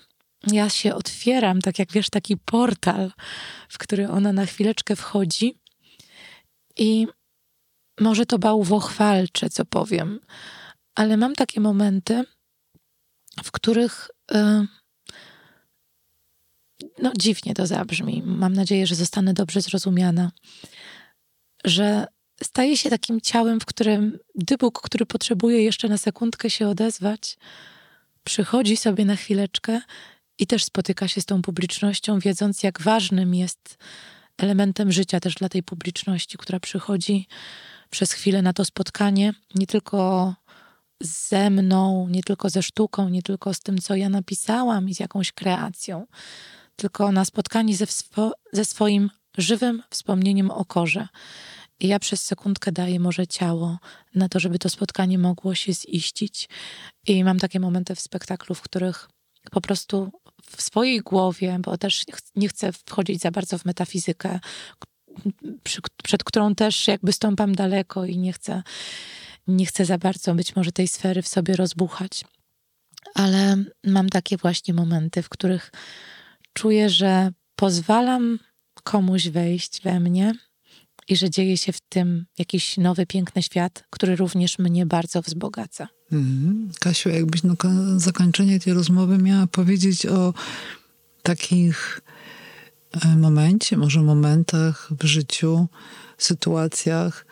Ja 0.52 0.70
się 0.70 0.96
otwieram, 0.96 1.62
tak 1.62 1.80
jak 1.80 1.92
wiesz, 1.92 2.10
taki 2.10 2.38
portal, 2.38 3.12
w 3.70 3.78
który 3.78 4.10
ona 4.10 4.34
na 4.34 4.46
chwileczkę 4.46 4.96
wchodzi. 4.96 5.60
I 6.78 7.08
może 8.00 8.26
to 8.26 8.40
bałwochwalcze, 8.40 9.50
co 9.50 9.66
powiem, 9.66 10.20
ale 10.96 11.18
mam 11.18 11.36
takie 11.36 11.62
momenty, 11.62 12.24
w 13.44 13.52
których 13.52 14.10
y, 14.32 14.68
no 17.02 17.12
dziwnie 17.20 17.54
to 17.54 17.68
zabrzmi. 17.68 18.24
Mam 18.26 18.54
nadzieję, 18.54 18.88
że 18.88 18.96
zostanę 18.96 19.34
dobrze 19.34 19.62
zrozumiana, 19.62 20.32
że 21.66 22.08
staje 22.44 22.78
się 22.78 22.90
takim 22.90 23.22
ciałem, 23.22 23.60
w 23.60 23.66
którym 23.66 24.20
dybuk, 24.36 24.82
który 24.82 25.06
potrzebuje 25.06 25.64
jeszcze 25.64 25.90
na 25.90 25.98
sekundkę 25.98 26.50
się 26.50 26.68
odezwać, 26.68 27.38
przychodzi 28.24 28.78
sobie 28.78 29.06
na 29.06 29.16
chwileczkę 29.16 29.82
i 30.40 30.48
też 30.48 30.64
spotyka 30.64 31.08
się 31.08 31.22
z 31.22 31.26
tą 31.26 31.42
publicznością, 31.42 32.20
wiedząc, 32.20 32.64
jak 32.64 32.82
ważnym 32.82 33.36
jest 33.36 33.78
elementem 34.38 34.92
życia 34.92 35.20
też 35.20 35.36
dla 35.36 35.50
tej 35.50 35.64
publiczności, 35.64 36.38
która 36.38 36.60
przychodzi 36.60 37.28
przez 37.89 38.12
chwilę 38.12 38.41
na 38.41 38.54
to 38.54 38.65
spotkanie, 38.65 39.34
nie 39.56 39.67
tylko 39.67 40.34
ze 41.02 41.50
mną, 41.50 42.08
nie 42.10 42.23
tylko 42.23 42.50
ze 42.50 42.63
sztuką, 42.63 43.10
nie 43.10 43.23
tylko 43.23 43.54
z 43.54 43.60
tym, 43.60 43.78
co 43.78 43.95
ja 43.95 44.10
napisałam 44.10 44.89
i 44.89 44.95
z 44.95 45.00
jakąś 45.00 45.32
kreacją, 45.32 46.06
tylko 46.76 47.12
na 47.12 47.26
spotkanie 47.26 47.76
ze, 47.76 47.86
ze 48.54 48.65
swoim 48.65 49.10
żywym 49.38 49.84
wspomnieniem 49.89 50.52
o 50.52 50.65
korze. 50.65 51.08
I 51.80 51.88
ja 51.88 52.00
przez 52.00 52.23
sekundkę 52.23 52.71
daję 52.71 53.00
może 53.00 53.28
ciało 53.28 53.78
na 54.15 54.30
to, 54.30 54.39
żeby 54.39 54.60
to 54.60 54.69
spotkanie 54.69 55.17
mogło 55.17 55.56
się 55.56 55.73
ziścić. 55.73 56.50
I 57.08 57.23
mam 57.23 57.39
takie 57.39 57.60
momenty 57.60 57.95
w 57.95 58.00
spektaklu, 58.00 58.56
w 58.56 58.62
których 58.62 59.10
po 59.52 59.62
prostu 59.62 60.12
w 60.52 60.62
swojej 60.62 61.02
głowie, 61.02 61.58
bo 61.60 61.78
też 61.78 62.06
nie 62.36 62.50
chcę 62.50 62.71
wchodzić 62.73 63.21
za 63.21 63.32
bardzo 63.32 63.58
w 63.58 63.65
metafizykę, 63.65 64.39
przy, 65.64 65.82
przed 66.04 66.24
którą 66.24 66.56
też 66.56 66.88
jakby 66.88 67.12
stąpam 67.12 67.56
daleko 67.56 68.06
i 68.06 68.18
nie 68.18 68.34
chcę, 68.34 68.64
nie 69.48 69.66
chcę 69.66 69.86
za 69.86 69.98
bardzo 69.98 70.36
być 70.36 70.56
może 70.56 70.72
tej 70.72 70.88
sfery 70.88 71.22
w 71.22 71.28
sobie 71.28 71.56
rozbuchać. 71.56 72.26
Ale 73.16 73.64
mam 73.86 74.10
takie 74.10 74.38
właśnie 74.38 74.74
momenty, 74.74 75.22
w 75.22 75.30
których 75.30 75.72
czuję, 76.54 76.90
że 76.90 77.32
pozwalam 77.56 78.40
komuś 78.84 79.28
wejść 79.28 79.82
we 79.84 80.00
mnie 80.00 80.34
i 81.08 81.16
że 81.16 81.30
dzieje 81.30 81.58
się 81.58 81.74
w 81.74 81.82
tym 81.82 82.26
jakiś 82.38 82.78
nowy, 82.78 83.06
piękny 83.06 83.44
świat, 83.44 83.84
który 83.90 84.16
również 84.16 84.60
mnie 84.60 84.86
bardzo 84.86 85.22
wzbogaca. 85.22 85.88
Mhm. 86.12 86.72
Kasiu, 86.80 87.10
jakbyś 87.10 87.44
na 87.44 87.56
zakończenie 87.98 88.60
tej 88.60 88.74
rozmowy 88.74 89.18
miała 89.18 89.48
powiedzieć 89.48 90.06
o 90.06 90.34
takich 91.24 92.02
momencie, 93.17 93.78
może 93.78 94.02
momentach 94.02 94.89
w 95.00 95.06
życiu, 95.06 95.67
sytuacjach, 96.17 97.26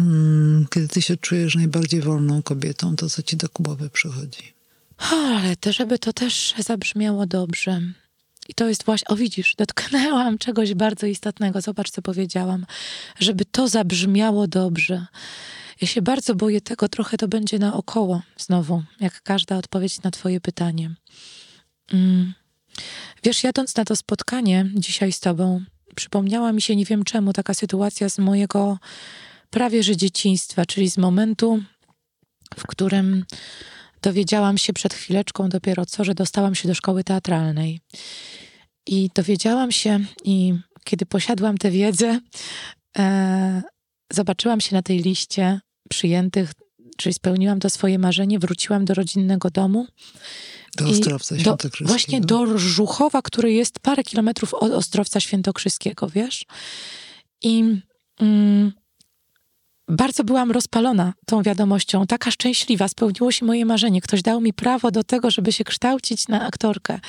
mm, 0.00 0.66
kiedy 0.70 0.88
ty 0.88 1.02
się 1.02 1.16
czujesz 1.16 1.54
najbardziej 1.54 2.00
wolną 2.00 2.42
kobietą, 2.42 2.96
to 2.96 3.10
co 3.10 3.22
ci 3.22 3.36
do 3.36 3.48
głowy 3.54 3.90
przychodzi? 3.90 4.54
Ale 5.10 5.56
to, 5.56 5.72
żeby 5.72 5.98
to 5.98 6.12
też 6.12 6.54
zabrzmiało 6.58 7.26
dobrze. 7.26 7.80
I 8.48 8.54
to 8.54 8.68
jest 8.68 8.84
właśnie, 8.84 9.08
o 9.08 9.16
widzisz, 9.16 9.54
dotknęłam 9.54 10.38
czegoś 10.38 10.74
bardzo 10.74 11.06
istotnego. 11.06 11.60
Zobacz, 11.60 11.90
co 11.90 12.02
powiedziałam. 12.02 12.66
Żeby 13.18 13.44
to 13.44 13.68
zabrzmiało 13.68 14.46
dobrze. 14.46 15.06
Ja 15.80 15.88
się 15.88 16.02
bardzo 16.02 16.34
boję 16.34 16.60
tego, 16.60 16.88
trochę 16.88 17.16
to 17.16 17.28
będzie 17.28 17.58
naokoło 17.58 18.22
znowu, 18.36 18.82
jak 19.00 19.22
każda 19.22 19.56
odpowiedź 19.56 20.02
na 20.02 20.10
Twoje 20.10 20.40
pytanie. 20.40 20.94
Mm. 21.92 22.34
Wiesz, 23.22 23.44
jadąc 23.44 23.76
na 23.76 23.84
to 23.84 23.96
spotkanie 23.96 24.70
dzisiaj 24.74 25.12
z 25.12 25.20
Tobą, 25.20 25.60
przypomniała 25.94 26.52
mi 26.52 26.62
się, 26.62 26.76
nie 26.76 26.84
wiem 26.84 27.04
czemu, 27.04 27.32
taka 27.32 27.54
sytuacja 27.54 28.08
z 28.08 28.18
mojego 28.18 28.78
prawie 29.50 29.82
że 29.82 29.96
dzieciństwa, 29.96 30.66
czyli 30.66 30.90
z 30.90 30.98
momentu, 30.98 31.62
w 32.56 32.66
którym 32.66 33.24
dowiedziałam 34.02 34.58
się 34.58 34.72
przed 34.72 34.94
chwileczką 34.94 35.48
dopiero 35.48 35.86
co, 35.86 36.04
że 36.04 36.14
dostałam 36.14 36.54
się 36.54 36.68
do 36.68 36.74
szkoły 36.74 37.04
teatralnej. 37.04 37.80
I 38.86 39.10
dowiedziałam 39.14 39.72
się, 39.72 40.00
i 40.24 40.54
kiedy 40.84 41.06
posiadłam 41.06 41.58
tę 41.58 41.70
wiedzę, 41.70 42.20
e, 42.98 43.62
zobaczyłam 44.12 44.60
się 44.60 44.76
na 44.76 44.82
tej 44.82 44.98
liście 44.98 45.60
przyjętych, 45.90 46.52
czyli 46.96 47.14
spełniłam 47.14 47.60
to 47.60 47.70
swoje 47.70 47.98
marzenie, 47.98 48.38
wróciłam 48.38 48.84
do 48.84 48.94
rodzinnego 48.94 49.50
domu. 49.50 49.86
Do 50.76 50.88
Ostrowca 50.88 51.38
Świętokrzyskiego. 51.38 51.88
Właśnie 51.88 52.20
do 52.20 52.58
Żuchowa, 52.58 53.22
który 53.22 53.52
jest 53.52 53.78
parę 53.78 54.04
kilometrów 54.04 54.54
od 54.54 54.72
Ostrowca 54.72 55.20
Świętokrzyskiego, 55.20 56.08
wiesz? 56.08 56.44
I 57.42 57.64
mm, 58.20 58.72
bardzo 59.88 60.24
byłam 60.24 60.50
rozpalona 60.50 61.12
tą 61.26 61.42
wiadomością, 61.42 62.06
taka 62.06 62.30
szczęśliwa, 62.30 62.88
spełniło 62.88 63.32
się 63.32 63.46
moje 63.46 63.64
marzenie. 63.64 64.00
Ktoś 64.00 64.22
dał 64.22 64.40
mi 64.40 64.52
prawo 64.52 64.90
do 64.90 65.04
tego, 65.04 65.30
żeby 65.30 65.52
się 65.52 65.64
kształcić 65.64 66.28
na 66.28 66.46
aktorkę. 66.46 67.00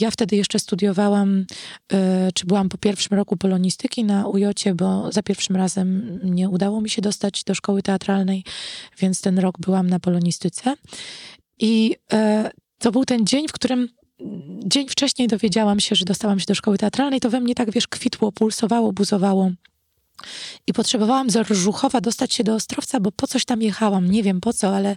Ja 0.00 0.10
wtedy 0.10 0.36
jeszcze 0.36 0.58
studiowałam, 0.58 1.46
e, 1.92 2.32
czy 2.32 2.46
byłam 2.46 2.68
po 2.68 2.78
pierwszym 2.78 3.16
roku 3.16 3.36
polonistyki 3.36 4.04
na 4.04 4.26
Ujocie, 4.26 4.74
bo 4.74 5.12
za 5.12 5.22
pierwszym 5.22 5.56
razem 5.56 6.18
nie 6.24 6.48
udało 6.48 6.80
mi 6.80 6.90
się 6.90 7.02
dostać 7.02 7.44
do 7.44 7.54
szkoły 7.54 7.82
teatralnej, 7.82 8.44
więc 8.98 9.20
ten 9.20 9.38
rok 9.38 9.58
byłam 9.58 9.90
na 9.90 10.00
polonistyce. 10.00 10.74
I 11.58 11.96
e, 12.12 12.50
to 12.78 12.92
był 12.92 13.04
ten 13.04 13.26
dzień, 13.26 13.48
w 13.48 13.52
którym 13.52 13.88
dzień 14.64 14.88
wcześniej 14.88 15.28
dowiedziałam 15.28 15.80
się, 15.80 15.94
że 15.94 16.04
dostałam 16.04 16.40
się 16.40 16.46
do 16.46 16.54
szkoły 16.54 16.78
teatralnej, 16.78 17.20
to 17.20 17.30
we 17.30 17.40
mnie 17.40 17.54
tak, 17.54 17.70
wiesz, 17.70 17.88
kwitło, 17.88 18.32
pulsowało, 18.32 18.92
buzowało. 18.92 19.50
I 20.66 20.72
potrzebowałam 20.72 21.30
z 21.30 21.36
Rżuchowa 21.36 22.00
dostać 22.00 22.34
się 22.34 22.44
do 22.44 22.54
Ostrowca, 22.54 23.00
bo 23.00 23.12
po 23.12 23.26
coś 23.26 23.44
tam 23.44 23.62
jechałam. 23.62 24.10
Nie 24.10 24.22
wiem 24.22 24.40
po 24.40 24.52
co, 24.52 24.76
ale 24.76 24.96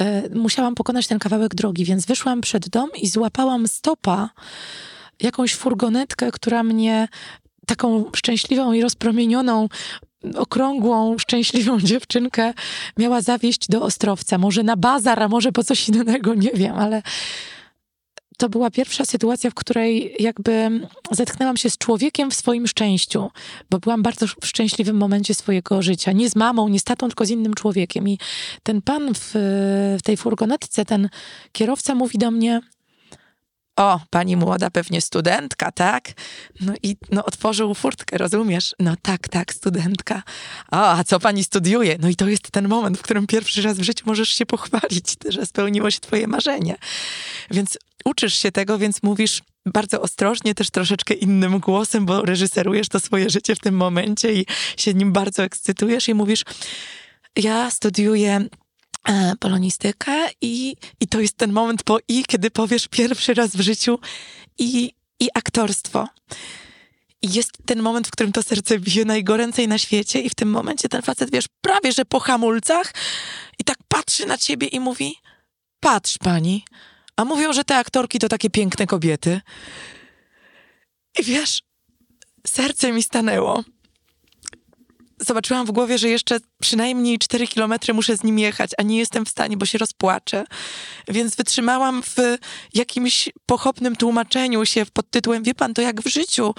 e, 0.00 0.28
musiałam 0.34 0.74
pokonać 0.74 1.06
ten 1.06 1.18
kawałek 1.18 1.54
drogi, 1.54 1.84
więc 1.84 2.06
wyszłam 2.06 2.40
przed 2.40 2.68
dom 2.68 2.90
i 2.96 3.08
złapałam 3.08 3.68
stopa, 3.68 4.30
jakąś 5.20 5.54
furgonetkę, 5.54 6.30
która 6.30 6.62
mnie 6.62 7.08
taką 7.66 8.04
szczęśliwą 8.16 8.72
i 8.72 8.82
rozpromienioną 8.82 9.68
okrągłą, 10.34 11.18
szczęśliwą 11.18 11.80
dziewczynkę 11.90 12.54
miała 12.98 13.20
zawieść 13.20 13.68
do 13.68 13.82
Ostrowca. 13.82 14.38
Może 14.38 14.62
na 14.62 14.76
bazar, 14.76 15.22
a 15.22 15.28
może 15.28 15.52
po 15.52 15.64
coś 15.64 15.88
innego, 15.88 16.34
nie 16.34 16.50
wiem, 16.50 16.76
ale 16.76 17.02
to 18.38 18.48
była 18.48 18.70
pierwsza 18.70 19.04
sytuacja, 19.04 19.50
w 19.50 19.54
której 19.54 20.14
jakby 20.18 20.80
zetknęłam 21.10 21.56
się 21.56 21.70
z 21.70 21.78
człowiekiem 21.78 22.30
w 22.30 22.34
swoim 22.34 22.66
szczęściu, 22.66 23.30
bo 23.70 23.78
byłam 23.78 24.02
bardzo 24.02 24.26
w 24.26 24.46
szczęśliwym 24.46 24.96
momencie 24.96 25.34
swojego 25.34 25.82
życia. 25.82 26.12
Nie 26.12 26.30
z 26.30 26.36
mamą, 26.36 26.68
nie 26.68 26.80
z 26.80 26.84
tatą, 26.84 27.08
tylko 27.08 27.26
z 27.26 27.30
innym 27.30 27.54
człowiekiem. 27.54 28.08
I 28.08 28.18
ten 28.62 28.82
pan 28.82 29.14
w, 29.14 29.30
w 29.98 30.02
tej 30.04 30.16
furgonetce, 30.16 30.84
ten 30.84 31.08
kierowca 31.52 31.94
mówi 31.94 32.18
do 32.18 32.30
mnie, 32.30 32.60
o, 33.78 34.00
pani 34.10 34.36
młoda, 34.36 34.70
pewnie 34.70 35.00
studentka, 35.00 35.72
tak? 35.72 36.12
No 36.60 36.72
i 36.82 36.96
no, 37.10 37.24
otworzył 37.24 37.74
furtkę, 37.74 38.18
rozumiesz? 38.18 38.74
No 38.78 38.94
tak, 39.02 39.28
tak, 39.28 39.54
studentka. 39.54 40.22
O, 40.72 40.88
a 40.88 41.04
co 41.04 41.20
pani 41.20 41.44
studiuje? 41.44 41.96
No 42.00 42.08
i 42.08 42.16
to 42.16 42.28
jest 42.28 42.50
ten 42.50 42.68
moment, 42.68 42.98
w 42.98 43.02
którym 43.02 43.26
pierwszy 43.26 43.62
raz 43.62 43.78
w 43.78 43.82
życiu 43.82 44.04
możesz 44.06 44.28
się 44.28 44.46
pochwalić, 44.46 45.16
że 45.28 45.46
spełniło 45.46 45.90
się 45.90 46.00
twoje 46.00 46.26
marzenie. 46.26 46.76
Więc 47.50 47.78
uczysz 48.04 48.34
się 48.34 48.52
tego, 48.52 48.78
więc 48.78 49.02
mówisz 49.02 49.42
bardzo 49.66 50.00
ostrożnie, 50.00 50.54
też 50.54 50.70
troszeczkę 50.70 51.14
innym 51.14 51.58
głosem, 51.58 52.06
bo 52.06 52.22
reżyserujesz 52.22 52.88
to 52.88 53.00
swoje 53.00 53.30
życie 53.30 53.54
w 53.54 53.58
tym 53.58 53.74
momencie 53.74 54.32
i 54.34 54.46
się 54.76 54.94
nim 54.94 55.12
bardzo 55.12 55.42
ekscytujesz 55.42 56.08
i 56.08 56.14
mówisz, 56.14 56.44
ja 57.36 57.70
studiuję 57.70 58.46
e, 59.08 59.32
polonistykę 59.40 60.28
i, 60.40 60.76
i 61.00 61.08
to 61.08 61.20
jest 61.20 61.36
ten 61.36 61.52
moment 61.52 61.82
po 61.82 61.98
i, 62.08 62.24
kiedy 62.24 62.50
powiesz 62.50 62.88
pierwszy 62.88 63.34
raz 63.34 63.56
w 63.56 63.60
życiu 63.60 63.98
i, 64.58 64.92
i 65.20 65.28
aktorstwo. 65.34 66.08
Jest 67.22 67.52
ten 67.66 67.82
moment, 67.82 68.08
w 68.08 68.10
którym 68.10 68.32
to 68.32 68.42
serce 68.42 68.78
bije 68.78 69.04
najgoręcej 69.04 69.68
na 69.68 69.78
świecie 69.78 70.20
i 70.20 70.30
w 70.30 70.34
tym 70.34 70.50
momencie 70.50 70.88
ten 70.88 71.02
facet, 71.02 71.30
wiesz, 71.30 71.46
prawie 71.60 71.92
że 71.92 72.04
po 72.04 72.20
hamulcach 72.20 72.92
i 73.58 73.64
tak 73.64 73.78
patrzy 73.88 74.26
na 74.26 74.38
ciebie 74.38 74.66
i 74.66 74.80
mówi, 74.80 75.14
patrz 75.80 76.18
pani, 76.18 76.64
a 77.18 77.24
mówią, 77.24 77.52
że 77.52 77.64
te 77.64 77.76
aktorki 77.76 78.18
to 78.18 78.28
takie 78.28 78.50
piękne 78.50 78.86
kobiety. 78.86 79.40
I 81.18 81.22
wiesz, 81.22 81.62
serce 82.46 82.92
mi 82.92 83.02
stanęło. 83.02 83.64
Zobaczyłam 85.20 85.66
w 85.66 85.70
głowie, 85.70 85.98
że 85.98 86.08
jeszcze 86.08 86.38
przynajmniej 86.60 87.18
4 87.18 87.46
kilometry 87.46 87.94
muszę 87.94 88.16
z 88.16 88.24
nim 88.24 88.38
jechać, 88.38 88.70
a 88.78 88.82
nie 88.82 88.98
jestem 88.98 89.24
w 89.24 89.28
stanie, 89.28 89.56
bo 89.56 89.66
się 89.66 89.78
rozpłaczę. 89.78 90.44
Więc 91.08 91.36
wytrzymałam 91.36 92.02
w 92.02 92.16
jakimś 92.74 93.28
pochopnym 93.46 93.96
tłumaczeniu 93.96 94.66
się 94.66 94.86
pod 94.92 95.10
tytułem, 95.10 95.42
wie 95.42 95.54
pan, 95.54 95.74
to 95.74 95.82
jak 95.82 96.02
w 96.02 96.08
życiu. 96.08 96.54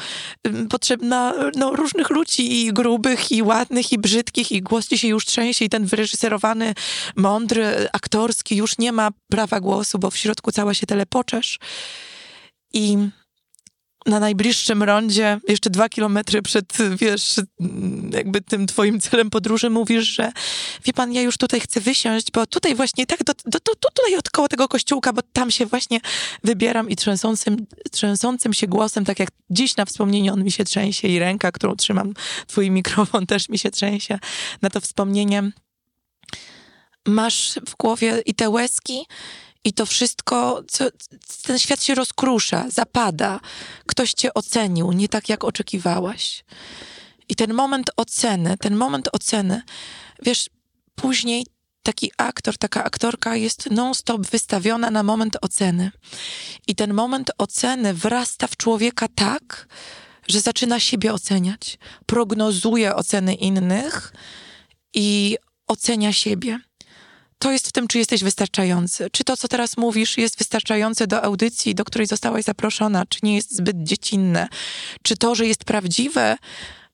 Potrzebna 0.70 1.34
no, 1.56 1.76
różnych 1.76 2.10
ludzi 2.10 2.66
i 2.66 2.74
grubych, 2.74 3.32
i 3.32 3.44
ładnych, 3.44 3.92
i 3.92 3.98
brzydkich, 3.98 4.52
i 4.52 4.62
głos 4.62 4.88
ci 4.88 4.98
się 4.98 5.08
już 5.08 5.26
trzęsie 5.26 5.66
i 5.66 5.70
ten 5.70 5.86
wyreżyserowany, 5.86 6.76
mądry, 7.16 7.90
aktorski 7.94 8.56
już 8.56 8.78
nie 8.78 8.92
ma 8.92 9.10
prawa 9.30 9.60
głosu, 9.60 10.00
bo 10.00 10.12
w 10.12 10.18
środku 10.18 10.52
cała 10.52 10.74
się 10.74 10.86
telepoczesz. 10.86 11.60
I 12.74 12.98
na 14.10 14.20
najbliższym 14.20 14.84
rondzie, 14.84 15.40
jeszcze 15.48 15.70
dwa 15.70 15.90
kilometry 15.90 16.42
przed, 16.42 16.78
wiesz, 16.98 17.36
jakby 18.12 18.42
tym 18.42 18.68
twoim 18.68 19.00
celem 19.00 19.30
podróży, 19.30 19.70
mówisz, 19.70 20.06
że 20.06 20.32
wie 20.86 20.94
pan, 20.94 21.14
ja 21.14 21.22
już 21.22 21.38
tutaj 21.38 21.60
chcę 21.60 21.82
wysiąść, 21.82 22.32
bo 22.32 22.46
tutaj 22.46 22.76
właśnie, 22.76 23.06
tak, 23.06 23.24
do, 23.24 23.34
do, 23.46 23.60
do, 23.60 23.76
tutaj 23.76 24.16
od 24.18 24.30
koło 24.30 24.48
tego 24.48 24.68
kościółka, 24.68 25.14
bo 25.14 25.22
tam 25.34 25.52
się 25.52 25.66
właśnie 25.66 26.00
wybieram 26.44 26.90
i 26.90 26.96
trzęsącym, 26.96 27.66
trzęsącym 27.92 28.54
się 28.54 28.68
głosem, 28.68 29.06
tak 29.06 29.20
jak 29.20 29.30
dziś 29.50 29.78
na 29.78 29.86
wspomnienie 29.86 30.34
on 30.34 30.44
mi 30.44 30.52
się 30.52 30.64
trzęsie 30.64 31.08
i 31.08 31.20
ręka, 31.20 31.52
którą 31.52 31.76
trzymam, 31.76 32.14
twój 32.48 32.72
mikrofon 32.72 33.26
też 33.26 33.50
mi 33.50 33.60
się 33.60 33.72
trzęsie 33.72 34.20
na 34.62 34.70
to 34.70 34.82
wspomnienie. 34.82 35.52
Masz 37.08 37.60
w 37.68 37.76
głowie 37.76 38.22
i 38.26 38.34
te 38.36 38.50
łezki, 38.50 39.06
i 39.64 39.74
to 39.74 39.86
wszystko, 39.86 40.64
co, 40.68 40.86
ten 41.44 41.60
świat 41.60 41.84
się 41.84 41.96
rozkrusza, 41.96 42.66
zapada. 42.70 43.40
Ktoś 43.86 44.14
cię 44.14 44.34
ocenił 44.34 44.92
nie 44.92 45.10
tak, 45.10 45.30
jak 45.30 45.44
oczekiwałaś. 45.44 46.44
I 47.30 47.36
ten 47.36 47.54
moment 47.54 47.92
oceny, 47.98 48.58
ten 48.58 48.76
moment 48.76 49.10
oceny, 49.14 49.62
wiesz, 50.22 50.50
później 50.96 51.46
taki 51.84 52.12
aktor, 52.18 52.58
taka 52.58 52.84
aktorka 52.84 53.36
jest 53.36 53.72
non-stop 53.72 54.22
wystawiona 54.22 54.92
na 54.92 55.04
moment 55.04 55.38
oceny. 55.42 55.92
I 56.68 56.76
ten 56.76 56.94
moment 56.94 57.32
oceny 57.38 57.94
wrasta 57.94 58.48
w 58.48 58.58
człowieka 58.58 59.08
tak, 59.16 59.68
że 60.28 60.40
zaczyna 60.40 60.80
siebie 60.80 61.14
oceniać, 61.14 61.78
prognozuje 62.06 62.96
oceny 62.96 63.34
innych 63.34 64.14
i 64.94 65.38
ocenia 65.68 66.14
siebie 66.14 66.60
to 67.40 67.52
jest 67.52 67.68
w 67.68 67.72
tym, 67.72 67.88
czy 67.88 67.98
jesteś 67.98 68.24
wystarczający. 68.24 69.10
Czy 69.12 69.24
to, 69.24 69.38
co 69.38 69.48
teraz 69.48 69.78
mówisz, 69.78 70.18
jest 70.18 70.38
wystarczające 70.38 71.08
do 71.08 71.24
audycji, 71.24 71.76
do 71.76 71.86
której 71.86 72.08
zostałaś 72.08 72.44
zaproszona, 72.44 73.06
czy 73.06 73.20
nie 73.24 73.36
jest 73.36 73.56
zbyt 73.56 73.84
dziecinne. 73.84 74.48
Czy 75.04 75.18
to, 75.18 75.36
że 75.36 75.46
jest 75.46 75.64
prawdziwe, 75.64 76.38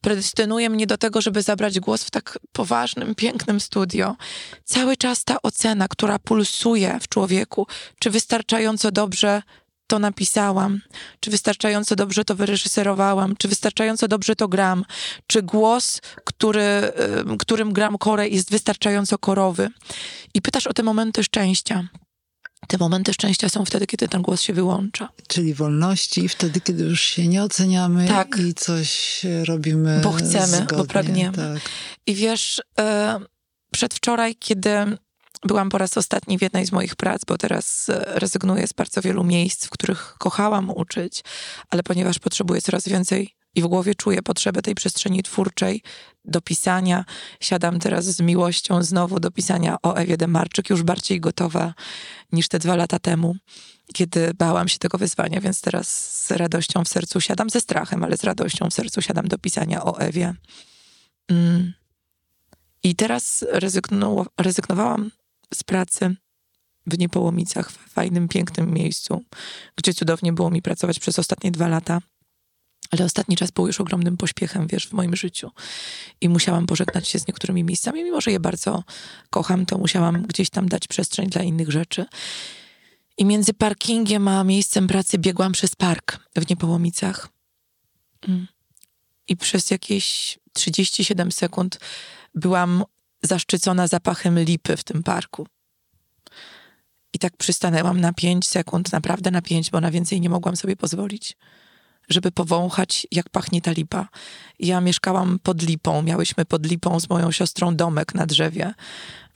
predestynuje 0.02 0.70
mnie 0.70 0.88
do 0.88 0.98
tego, 0.98 1.22
żeby 1.22 1.42
zabrać 1.42 1.80
głos 1.80 2.04
w 2.04 2.12
tak 2.12 2.40
poważnym, 2.52 3.16
pięknym 3.16 3.60
studio. 3.60 4.16
Cały 4.64 4.98
czas 4.98 5.24
ta 5.24 5.42
ocena, 5.42 5.88
która 5.88 6.20
pulsuje 6.20 7.00
w 7.02 7.08
człowieku, 7.08 7.68
czy 8.00 8.10
wystarczająco 8.10 8.92
dobrze 8.92 9.42
to 9.88 10.00
napisałam, 10.00 10.82
czy 11.20 11.32
wystarczająco 11.32 11.96
dobrze 11.96 12.26
to 12.26 12.36
wyreżyserowałam, 12.36 13.36
czy 13.38 13.48
wystarczająco 13.48 14.08
dobrze 14.08 14.36
to 14.36 14.48
gram, 14.48 14.86
czy 15.28 15.42
głos, 15.42 16.02
który, 16.24 16.92
którym 17.40 17.74
gram 17.74 17.98
korę 17.98 18.28
jest 18.28 18.52
wystarczająco 18.52 19.18
korowy. 19.18 19.70
I 20.34 20.42
pytasz 20.42 20.68
o 20.68 20.74
te 20.74 20.84
momenty 20.84 21.24
szczęścia. 21.24 21.88
Te 22.68 22.78
momenty 22.78 23.14
szczęścia 23.14 23.50
są 23.50 23.66
wtedy, 23.66 23.88
kiedy 23.88 24.08
ten 24.08 24.22
głos 24.22 24.42
się 24.42 24.54
wyłącza. 24.54 25.10
Czyli 25.28 25.54
wolności, 25.54 26.30
wtedy, 26.30 26.62
kiedy 26.62 26.84
już 26.84 27.02
się 27.02 27.28
nie 27.28 27.44
oceniamy 27.44 28.08
tak. 28.08 28.38
i 28.40 28.54
coś 28.54 29.22
robimy. 29.44 30.02
Bo 30.04 30.12
chcemy, 30.12 30.48
zgodnie, 30.48 30.78
bo 30.78 30.86
pragniemy. 30.86 31.38
Tak. 31.38 31.70
I 32.06 32.16
wiesz, 32.16 32.62
e, 32.80 33.20
przedwczoraj, 33.72 34.36
kiedy 34.36 34.70
Byłam 35.44 35.70
po 35.70 35.78
raz 35.78 35.98
ostatni 35.98 36.38
w 36.38 36.42
jednej 36.42 36.66
z 36.66 36.72
moich 36.72 36.96
prac, 36.96 37.22
bo 37.28 37.38
teraz 37.38 37.90
e, 37.90 38.04
rezygnuję 38.06 38.68
z 38.68 38.74
bardzo 38.74 39.02
wielu 39.02 39.24
miejsc, 39.24 39.66
w 39.66 39.70
których 39.70 40.16
kochałam 40.18 40.70
uczyć, 40.70 41.24
ale 41.70 41.84
ponieważ 41.84 42.20
potrzebuję 42.20 42.62
coraz 42.62 42.88
więcej 42.88 43.36
i 43.56 43.62
w 43.62 43.68
głowie 43.68 43.96
czuję 43.96 44.22
potrzebę 44.22 44.62
tej 44.62 44.76
przestrzeni 44.76 45.24
twórczej, 45.24 45.82
do 46.26 46.42
pisania. 46.42 47.06
Siadam 47.40 47.80
teraz 47.80 48.06
z 48.06 48.22
miłością 48.22 48.84
znowu 48.84 49.20
do 49.20 49.32
pisania 49.32 49.78
o 49.84 49.96
Ewie 49.96 50.18
Demarczyk, 50.18 50.70
już 50.70 50.84
bardziej 50.84 51.20
gotowa 51.20 51.74
niż 52.32 52.48
te 52.48 52.60
dwa 52.60 52.76
lata 52.76 53.00
temu, 53.00 53.36
kiedy 53.94 54.34
bałam 54.34 54.68
się 54.68 54.78
tego 54.78 54.98
wyzwania, 54.98 55.42
więc 55.42 55.62
teraz 55.62 55.88
z 56.26 56.32
radością 56.32 56.84
w 56.84 56.88
sercu 56.88 57.22
siadam, 57.22 57.50
ze 57.50 57.62
strachem, 57.62 58.04
ale 58.04 58.18
z 58.18 58.24
radością 58.24 58.70
w 58.70 58.74
sercu 58.74 59.02
siadam 59.02 59.28
do 59.28 59.38
pisania 59.38 59.84
o 59.84 60.00
Ewie. 60.00 60.34
Mm. 61.28 61.74
I 62.84 62.96
teraz 62.96 63.46
rezygnu- 63.54 64.26
rezygnowałam 64.38 65.12
z 65.54 65.64
pracy 65.64 66.16
w 66.88 67.00
Niepołomicach, 67.00 67.72
w 67.72 67.78
fajnym, 67.90 68.28
pięknym 68.28 68.74
miejscu, 68.74 69.24
gdzie 69.76 69.94
cudownie 69.94 70.34
było 70.34 70.52
mi 70.52 70.62
pracować 70.62 71.00
przez 71.00 71.20
ostatnie 71.20 71.52
dwa 71.52 71.68
lata. 71.68 72.02
Ale 72.92 73.06
ostatni 73.06 73.36
czas 73.36 73.52
był 73.52 73.68
już 73.68 73.82
ogromnym 73.82 74.18
pośpiechem, 74.18 74.68
wiesz, 74.68 74.88
w 74.88 74.94
moim 74.94 75.16
życiu. 75.16 75.52
I 76.22 76.30
musiałam 76.30 76.66
pożegnać 76.66 77.08
się 77.08 77.20
z 77.20 77.28
niektórymi 77.28 77.64
miejscami, 77.64 78.04
mimo 78.04 78.22
że 78.22 78.32
je 78.32 78.40
bardzo 78.40 78.84
kocham, 79.30 79.66
to 79.66 79.78
musiałam 79.78 80.22
gdzieś 80.22 80.50
tam 80.50 80.70
dać 80.70 80.88
przestrzeń 80.88 81.30
dla 81.30 81.44
innych 81.44 81.72
rzeczy. 81.72 82.06
I 83.18 83.26
między 83.26 83.54
parkingiem 83.54 84.28
a 84.28 84.44
miejscem 84.44 84.88
pracy 84.88 85.18
biegłam 85.18 85.52
przez 85.52 85.76
park 85.76 86.20
w 86.36 86.50
Niepołomicach. 86.50 87.30
Mm. 88.28 88.48
I 89.28 89.38
przez 89.38 89.72
jakieś 89.72 90.40
37 90.54 91.32
sekund 91.32 91.80
byłam 92.36 92.84
zaszczycona 93.26 93.88
zapachem 93.88 94.40
lipy 94.40 94.78
w 94.78 94.84
tym 94.84 95.04
parku. 95.04 95.48
I 97.14 97.20
tak 97.20 97.38
przystanęłam 97.38 98.02
na 98.02 98.14
pięć 98.14 98.48
sekund, 98.48 98.92
naprawdę 98.92 99.32
na 99.32 99.42
pięć, 99.42 99.72
bo 99.72 99.82
na 99.82 99.92
więcej 99.92 100.22
nie 100.22 100.30
mogłam 100.30 100.56
sobie 100.56 100.76
pozwolić, 100.76 101.38
żeby 102.10 102.32
powąchać, 102.32 103.08
jak 103.12 103.30
pachnie 103.30 103.62
ta 103.62 103.72
lipa. 103.72 104.08
Ja 104.60 104.82
mieszkałam 104.82 105.40
pod 105.44 105.62
lipą, 105.62 106.02
miałyśmy 106.02 106.46
pod 106.46 106.66
lipą 106.66 107.00
z 107.00 107.10
moją 107.10 107.32
siostrą 107.32 107.76
domek 107.76 108.16
na 108.16 108.26
drzewie. 108.26 108.74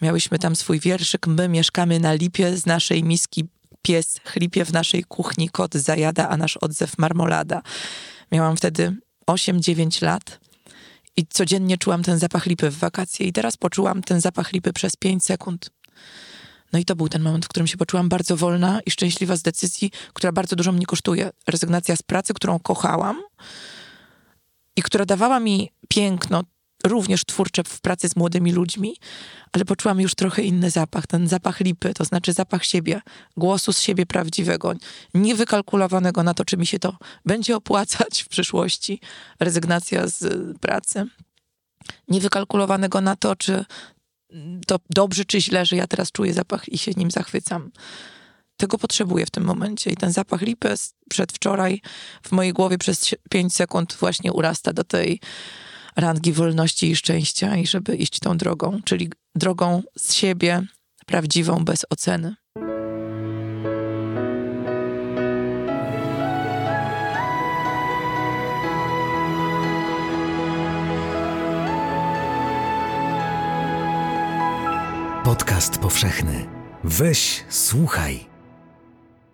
Miałyśmy 0.02 0.40
tam 0.40 0.56
swój 0.56 0.80
wierszyk, 0.80 1.28
my 1.28 1.50
mieszkamy 1.50 2.00
na 2.00 2.14
lipie, 2.14 2.58
z 2.58 2.66
naszej 2.66 3.04
miski 3.04 3.48
pies 3.82 4.20
chlipie 4.26 4.66
w 4.66 4.74
naszej 4.74 5.04
kuchni, 5.04 5.50
kot 5.50 5.74
zajada, 5.74 6.30
a 6.30 6.38
nasz 6.38 6.58
odzew 6.58 6.98
marmolada. 6.98 7.62
Miałam 8.32 8.58
wtedy 8.58 8.96
8-9 9.28 10.04
lat 10.04 10.40
i 11.20 11.28
codziennie 11.30 11.78
czułam 11.78 12.03
ten 12.03 12.20
zapach 12.20 12.45
lipy 12.45 12.70
w 12.70 12.78
wakacje 12.78 13.28
i 13.28 13.34
teraz 13.34 13.57
poczułam 13.57 14.03
ten 14.03 14.22
zapach 14.22 14.51
lipy 14.53 14.74
przez 14.74 14.95
5 14.95 15.26
sekund. 15.26 15.70
No 16.74 16.80
i 16.80 16.86
to 16.86 16.95
był 16.95 17.09
ten 17.09 17.22
moment, 17.22 17.45
w 17.45 17.47
którym 17.47 17.67
się 17.67 17.78
poczułam 17.78 18.09
bardzo 18.09 18.38
wolna 18.38 18.80
i 18.86 18.91
szczęśliwa 18.91 19.36
z 19.36 19.41
decyzji, 19.41 19.91
która 20.13 20.32
bardzo 20.32 20.55
dużo 20.55 20.72
mnie 20.72 20.86
kosztuje. 20.86 21.30
Rezygnacja 21.47 21.95
z 21.95 22.01
pracy, 22.01 22.34
którą 22.34 22.59
kochałam 22.59 23.22
i 24.76 24.82
która 24.82 25.05
dawała 25.05 25.39
mi 25.39 25.72
piękno, 25.89 26.43
również 26.84 27.25
twórcze 27.25 27.63
w 27.63 27.82
pracy 27.82 28.09
z 28.09 28.15
młodymi 28.15 28.51
ludźmi, 28.51 28.97
ale 29.51 29.65
poczułam 29.65 30.01
już 30.01 30.15
trochę 30.15 30.41
inny 30.41 30.69
zapach, 30.69 31.07
ten 31.07 31.27
zapach 31.27 31.59
lipy, 31.59 31.93
to 31.93 32.05
znaczy 32.05 32.34
zapach 32.34 32.65
siebie, 32.65 33.01
głosu 33.38 33.73
z 33.73 33.80
siebie 33.80 34.05
prawdziwego, 34.05 34.73
niewykalkulowanego 35.13 36.23
na 36.23 36.34
to, 36.34 36.45
czy 36.45 36.57
mi 36.57 36.65
się 36.65 36.80
to 36.80 36.97
będzie 37.25 37.55
opłacać 37.55 38.21
w 38.21 38.27
przyszłości, 38.27 38.99
rezygnacja 39.39 40.07
z 40.07 40.23
pracy, 40.57 41.05
niewykalkulowanego 42.07 43.01
na 43.01 43.15
to, 43.15 43.36
czy 43.36 43.65
to 44.67 44.80
dobrze 44.89 45.25
czy 45.25 45.41
źle, 45.41 45.65
że 45.65 45.75
ja 45.75 45.88
teraz 45.88 46.11
czuję 46.11 46.34
zapach 46.34 46.69
i 46.69 46.77
się 46.77 46.91
nim 46.91 47.11
zachwycam. 47.11 47.71
Tego 48.57 48.77
potrzebuję 48.77 49.25
w 49.25 49.30
tym 49.30 49.43
momencie. 49.43 49.91
I 49.91 49.95
ten 49.95 50.11
zapach 50.11 50.41
lipy 50.41 50.73
przedwczoraj 51.09 51.82
w 52.23 52.32
mojej 52.32 52.53
głowie 52.53 52.77
przez 52.77 53.15
5 53.30 53.55
sekund 53.55 53.97
właśnie 53.99 54.34
urasta 54.34 54.73
do 54.73 54.84
tej 54.84 55.19
rangi 56.00 56.34
wolności 56.34 56.91
i 56.91 56.95
szczęścia 56.95 57.58
i 57.58 57.68
żeby 57.68 57.95
iść 57.95 58.20
tą 58.20 58.38
drogą, 58.38 58.80
czyli 58.86 59.10
drogą 59.36 59.84
z 59.97 60.14
siebie, 60.14 60.62
prawdziwą, 61.06 61.66
bez 61.66 61.86
oceny. 61.89 62.36
Podcast 75.24 75.78
powszechny. 75.78 76.45
Weź, 76.84 77.43
słuchaj. 77.50 78.26